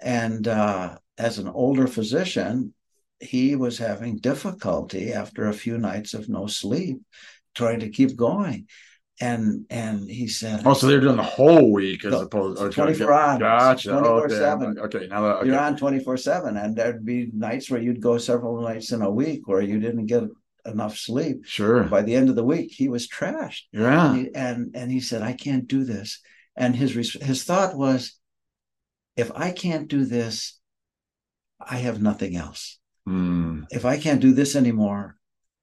and 0.00 0.46
uh, 0.46 0.96
as 1.18 1.38
an 1.38 1.48
older 1.48 1.86
physician 1.86 2.72
he 3.18 3.56
was 3.56 3.78
having 3.78 4.18
difficulty 4.18 5.12
after 5.12 5.48
a 5.48 5.54
few 5.54 5.78
nights 5.78 6.14
of 6.14 6.28
no 6.28 6.46
sleep 6.46 7.00
trying 7.54 7.80
to 7.80 7.88
keep 7.88 8.14
going 8.14 8.66
and 9.20 9.64
and 9.70 10.10
he 10.10 10.28
said, 10.28 10.62
"Oh, 10.66 10.74
so 10.74 10.86
they're 10.86 11.00
doing 11.00 11.16
the 11.16 11.22
whole 11.22 11.72
week 11.72 12.04
as 12.04 12.20
opposed 12.20 12.60
to 12.60 12.70
twenty 12.70 12.94
four 12.94 13.12
hours, 13.12 13.38
gotcha, 13.38 13.90
twenty 13.90 14.06
four 14.06 14.28
seven. 14.28 14.78
Okay, 14.78 15.06
now 15.06 15.22
that, 15.22 15.36
okay. 15.36 15.46
you're 15.46 15.58
on 15.58 15.76
twenty 15.76 16.00
four 16.00 16.16
seven, 16.16 16.56
and 16.56 16.76
there'd 16.76 17.04
be 17.04 17.30
nights 17.32 17.70
where 17.70 17.80
you'd 17.80 18.02
go 18.02 18.18
several 18.18 18.60
nights 18.60 18.92
in 18.92 19.02
a 19.02 19.10
week 19.10 19.48
where 19.48 19.62
you 19.62 19.80
didn't 19.80 20.06
get 20.06 20.24
enough 20.66 20.98
sleep. 20.98 21.46
Sure. 21.46 21.84
By 21.84 22.02
the 22.02 22.14
end 22.14 22.28
of 22.28 22.36
the 22.36 22.44
week, 22.44 22.72
he 22.72 22.88
was 22.88 23.08
trashed. 23.08 23.62
Yeah, 23.72 24.10
and 24.10 24.18
he, 24.18 24.34
and, 24.34 24.70
and 24.74 24.90
he 24.90 25.00
said, 25.00 25.22
"I 25.22 25.32
can't 25.32 25.66
do 25.66 25.84
this." 25.84 26.20
And 26.54 26.76
his 26.76 27.14
his 27.14 27.44
thought 27.44 27.76
was, 27.76 28.18
"If 29.16 29.32
I 29.34 29.50
can't 29.50 29.88
do 29.88 30.04
this, 30.04 30.58
I 31.58 31.76
have 31.76 32.02
nothing 32.02 32.36
else. 32.36 32.78
Mm. 33.08 33.66
If 33.70 33.84
I 33.84 33.98
can't 33.98 34.20
do 34.20 34.32
this 34.32 34.56
anymore, 34.56 35.16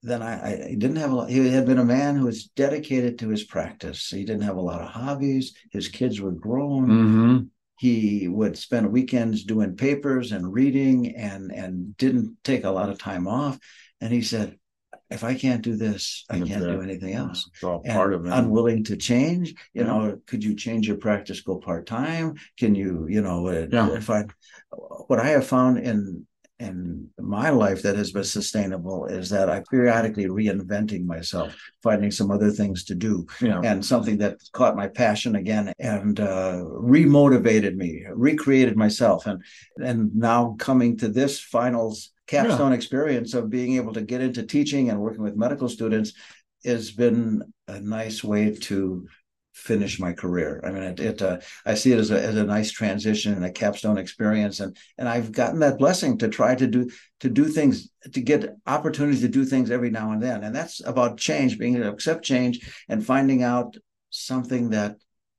then 0.03 0.21
I, 0.21 0.65
I, 0.65 0.75
didn't 0.77 0.97
have 0.97 1.11
a 1.11 1.15
lot. 1.15 1.29
He 1.29 1.49
had 1.49 1.65
been 1.65 1.79
a 1.79 1.85
man 1.85 2.17
who 2.17 2.25
was 2.25 2.45
dedicated 2.47 3.17
to 3.19 3.29
his 3.29 3.43
practice. 3.43 4.09
He 4.09 4.25
didn't 4.25 4.43
have 4.43 4.57
a 4.57 4.61
lot 4.61 4.81
of 4.81 4.89
hobbies. 4.89 5.55
His 5.71 5.87
kids 5.87 6.19
were 6.19 6.31
grown. 6.31 6.87
Mm-hmm. 6.87 7.37
He 7.79 8.27
would 8.27 8.57
spend 8.57 8.91
weekends 8.91 9.45
doing 9.45 9.77
papers 9.77 10.31
and 10.33 10.53
reading, 10.53 11.15
and 11.15 11.51
and 11.51 11.97
didn't 11.97 12.37
take 12.43 12.65
a 12.65 12.69
lot 12.69 12.89
of 12.89 12.99
time 12.99 13.27
off. 13.27 13.57
And 13.99 14.13
he 14.13 14.21
said, 14.21 14.57
"If 15.09 15.23
I 15.23 15.35
can't 15.35 15.61
do 15.61 15.75
this, 15.75 16.25
I 16.29 16.39
can't 16.39 16.63
do 16.63 16.81
anything 16.81 17.13
else." 17.13 17.49
It's 17.53 17.63
all 17.63 17.81
and 17.83 17.93
part 17.93 18.13
of 18.13 18.25
it. 18.25 18.31
Unwilling 18.31 18.83
to 18.85 18.97
change. 18.97 19.51
You 19.73 19.81
yeah. 19.81 19.87
know, 19.87 20.19
could 20.27 20.43
you 20.43 20.55
change 20.55 20.87
your 20.87 20.97
practice? 20.97 21.41
Go 21.41 21.57
part 21.57 21.87
time? 21.87 22.35
Can 22.57 22.75
you? 22.75 23.07
You 23.09 23.21
know, 23.21 23.49
yeah. 23.49 23.99
find 23.99 24.31
what 25.07 25.19
I 25.19 25.29
have 25.29 25.47
found 25.47 25.79
in 25.79 26.25
in 26.59 27.09
my 27.19 27.49
life 27.49 27.81
that 27.81 27.95
has 27.95 28.11
been 28.11 28.23
sustainable 28.23 29.05
is 29.05 29.29
that 29.29 29.49
I 29.49 29.63
periodically 29.69 30.25
reinventing 30.25 31.05
myself, 31.05 31.55
finding 31.81 32.11
some 32.11 32.31
other 32.31 32.51
things 32.51 32.83
to 32.85 32.95
do, 32.95 33.25
yeah. 33.41 33.59
and 33.63 33.85
something 33.85 34.17
that 34.19 34.37
caught 34.53 34.75
my 34.75 34.87
passion 34.87 35.35
again 35.35 35.73
and 35.79 36.19
uh, 36.19 36.63
remotivated 36.63 37.75
me, 37.75 38.05
recreated 38.11 38.77
myself, 38.77 39.25
and 39.25 39.43
and 39.83 40.15
now 40.15 40.55
coming 40.59 40.97
to 40.97 41.07
this 41.07 41.39
finals 41.39 42.11
capstone 42.27 42.71
yeah. 42.71 42.77
experience 42.77 43.33
of 43.33 43.49
being 43.49 43.75
able 43.75 43.93
to 43.93 44.01
get 44.01 44.21
into 44.21 44.43
teaching 44.43 44.89
and 44.89 44.99
working 44.99 45.23
with 45.23 45.35
medical 45.35 45.67
students 45.67 46.13
has 46.63 46.91
been 46.91 47.43
a 47.67 47.79
nice 47.81 48.23
way 48.23 48.55
to 48.55 49.07
finish 49.53 49.99
my 49.99 50.13
career. 50.13 50.59
I 50.63 50.71
mean, 50.71 50.83
it, 50.83 50.99
it 50.99 51.21
uh, 51.21 51.39
I 51.65 51.75
see 51.75 51.91
it 51.91 51.99
as 51.99 52.11
a, 52.11 52.21
as 52.21 52.35
a 52.35 52.43
nice 52.43 52.71
transition 52.71 53.33
and 53.33 53.45
a 53.45 53.51
capstone 53.51 53.97
experience, 53.97 54.59
and 54.59 54.75
and 54.97 55.07
I've 55.07 55.31
gotten 55.31 55.59
that 55.59 55.77
blessing 55.77 56.17
to 56.19 56.27
try 56.27 56.55
to 56.55 56.67
do 56.67 56.89
to 57.21 57.29
do 57.29 57.45
things 57.45 57.89
to 58.11 58.21
get 58.21 58.55
opportunities 58.65 59.21
to 59.21 59.27
do 59.27 59.45
things 59.45 59.71
every 59.71 59.91
now 59.91 60.11
and 60.11 60.21
then, 60.21 60.43
and 60.43 60.55
that's 60.55 60.85
about 60.85 61.17
change, 61.17 61.57
being 61.57 61.75
able 61.75 61.85
to 61.85 61.91
accept 61.91 62.25
change 62.25 62.67
and 62.89 63.05
finding 63.05 63.43
out 63.43 63.77
something 64.09 64.71
that 64.71 64.97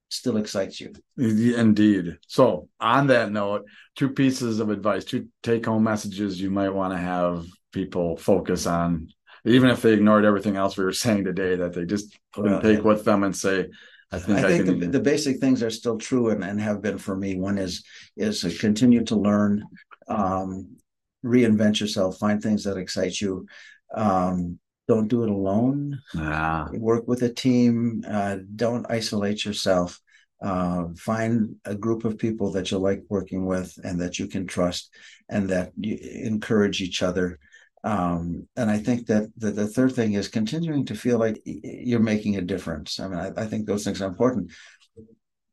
still 0.08 0.36
excites 0.36 0.80
you. 0.80 0.92
Indeed. 1.18 2.18
So, 2.28 2.68
on 2.78 3.08
that 3.08 3.32
note, 3.32 3.66
two 3.96 4.10
pieces 4.10 4.60
of 4.60 4.70
advice, 4.70 5.04
two 5.04 5.28
take 5.42 5.66
home 5.66 5.82
messages 5.82 6.40
you 6.40 6.50
might 6.50 6.70
want 6.70 6.92
to 6.92 6.98
have 6.98 7.46
people 7.72 8.16
focus 8.16 8.66
on 8.66 9.08
even 9.44 9.68
if 9.68 9.82
they 9.82 9.92
ignored 9.92 10.24
everything 10.24 10.56
else 10.56 10.76
we 10.76 10.84
were 10.84 10.92
saying 11.04 11.24
today, 11.24 11.56
that 11.56 11.74
they 11.74 11.84
just 11.84 12.18
well, 12.36 12.60
take 12.60 12.78
yeah. 12.78 12.84
with 12.84 13.04
them 13.04 13.24
and 13.24 13.36
say, 13.36 13.66
I 14.12 14.18
think, 14.18 14.38
I 14.38 14.42
think 14.42 14.68
I 14.68 14.72
the, 14.72 14.86
the, 14.86 15.00
basic 15.00 15.38
things 15.38 15.62
are 15.62 15.70
still 15.70 15.98
true 15.98 16.30
and, 16.30 16.44
and 16.44 16.60
have 16.60 16.82
been 16.82 16.98
for 16.98 17.16
me. 17.16 17.36
One 17.36 17.58
is 17.58 17.84
is 18.16 18.40
to 18.42 18.50
continue 18.56 19.04
to 19.04 19.16
learn, 19.16 19.64
um, 20.08 20.76
reinvent 21.24 21.80
yourself, 21.80 22.18
find 22.18 22.42
things 22.42 22.64
that 22.64 22.76
excite 22.76 23.20
you. 23.20 23.46
Um, 23.94 24.58
don't 24.86 25.08
do 25.08 25.22
it 25.22 25.30
alone. 25.30 26.00
Yeah. 26.14 26.68
Work 26.72 27.08
with 27.08 27.22
a 27.22 27.32
team. 27.32 28.04
Uh, 28.06 28.38
don't 28.54 28.86
isolate 28.90 29.44
yourself. 29.44 30.00
Uh, 30.42 30.88
find 30.96 31.56
a 31.64 31.74
group 31.74 32.04
of 32.04 32.18
people 32.18 32.52
that 32.52 32.70
you 32.70 32.76
like 32.76 33.02
working 33.08 33.46
with 33.46 33.78
and 33.82 34.00
that 34.00 34.18
you 34.18 34.26
can 34.26 34.46
trust 34.46 34.90
and 35.30 35.48
that 35.48 35.72
you 35.76 35.96
encourage 36.02 36.82
each 36.82 37.02
other 37.02 37.38
um, 37.84 38.48
and 38.56 38.70
I 38.70 38.78
think 38.78 39.06
that 39.08 39.28
the, 39.36 39.50
the, 39.50 39.66
third 39.66 39.94
thing 39.94 40.14
is 40.14 40.26
continuing 40.26 40.86
to 40.86 40.94
feel 40.94 41.18
like 41.18 41.42
you're 41.44 42.00
making 42.00 42.36
a 42.36 42.42
difference. 42.42 42.98
I 42.98 43.08
mean, 43.08 43.18
I, 43.18 43.30
I 43.36 43.46
think 43.46 43.66
those 43.66 43.84
things 43.84 44.00
are 44.00 44.08
important. 44.08 44.52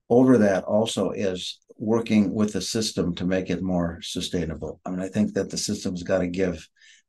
Over 0.10 0.38
that 0.38 0.64
also 0.64 1.12
is 1.12 1.60
working 1.78 2.34
with 2.34 2.54
the 2.54 2.62
system 2.62 3.14
to 3.16 3.26
make 3.26 3.50
it 3.50 3.62
more 3.62 4.00
sustainable. 4.02 4.80
I 4.86 4.92
mean, 4.92 5.02
I 5.02 5.10
think 5.10 5.34
that 5.34 5.50
the 5.50 5.58
system's 5.58 6.04
got 6.04 6.20
to 6.20 6.28
give, 6.28 6.66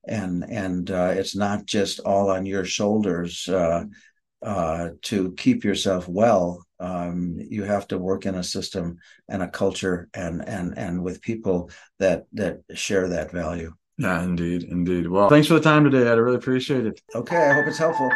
and 0.09 0.45
and 0.49 0.91
uh, 0.91 1.13
it's 1.15 1.37
not 1.37 1.67
just 1.67 2.01
all 2.01 2.29
on 2.29 2.45
your 2.45 2.65
shoulders 2.65 3.49
uh, 3.49 3.85
uh, 4.43 4.89
to 5.03 5.35
keep 5.35 5.63
yourself 5.63 6.09
well. 6.09 6.67
Um, 6.81 7.39
you 7.39 7.63
have 7.63 7.87
to 7.89 7.99
work 7.99 8.27
in 8.27 8.35
a 8.35 8.43
system 8.43 8.97
and 9.29 9.41
a 9.41 9.49
culture 9.49 10.09
and 10.15 10.43
and 10.49 10.77
and 10.77 11.05
with 11.05 11.23
people 11.23 11.71
that 12.01 12.25
that 12.33 12.63
share 12.75 13.09
that 13.11 13.31
value. 13.31 13.73
Yeah, 14.03 14.25
indeed, 14.25 14.65
indeed. 14.65 15.07
Well, 15.07 15.29
thanks 15.29 15.47
for 15.47 15.55
the 15.55 15.61
time 15.61 15.85
today. 15.85 16.11
I 16.11 16.15
really 16.15 16.35
appreciate 16.35 16.87
it. 16.87 17.01
Okay, 17.15 17.37
I 17.37 17.53
hope 17.53 17.69
it's 17.69 17.79
helpful. 17.79 18.11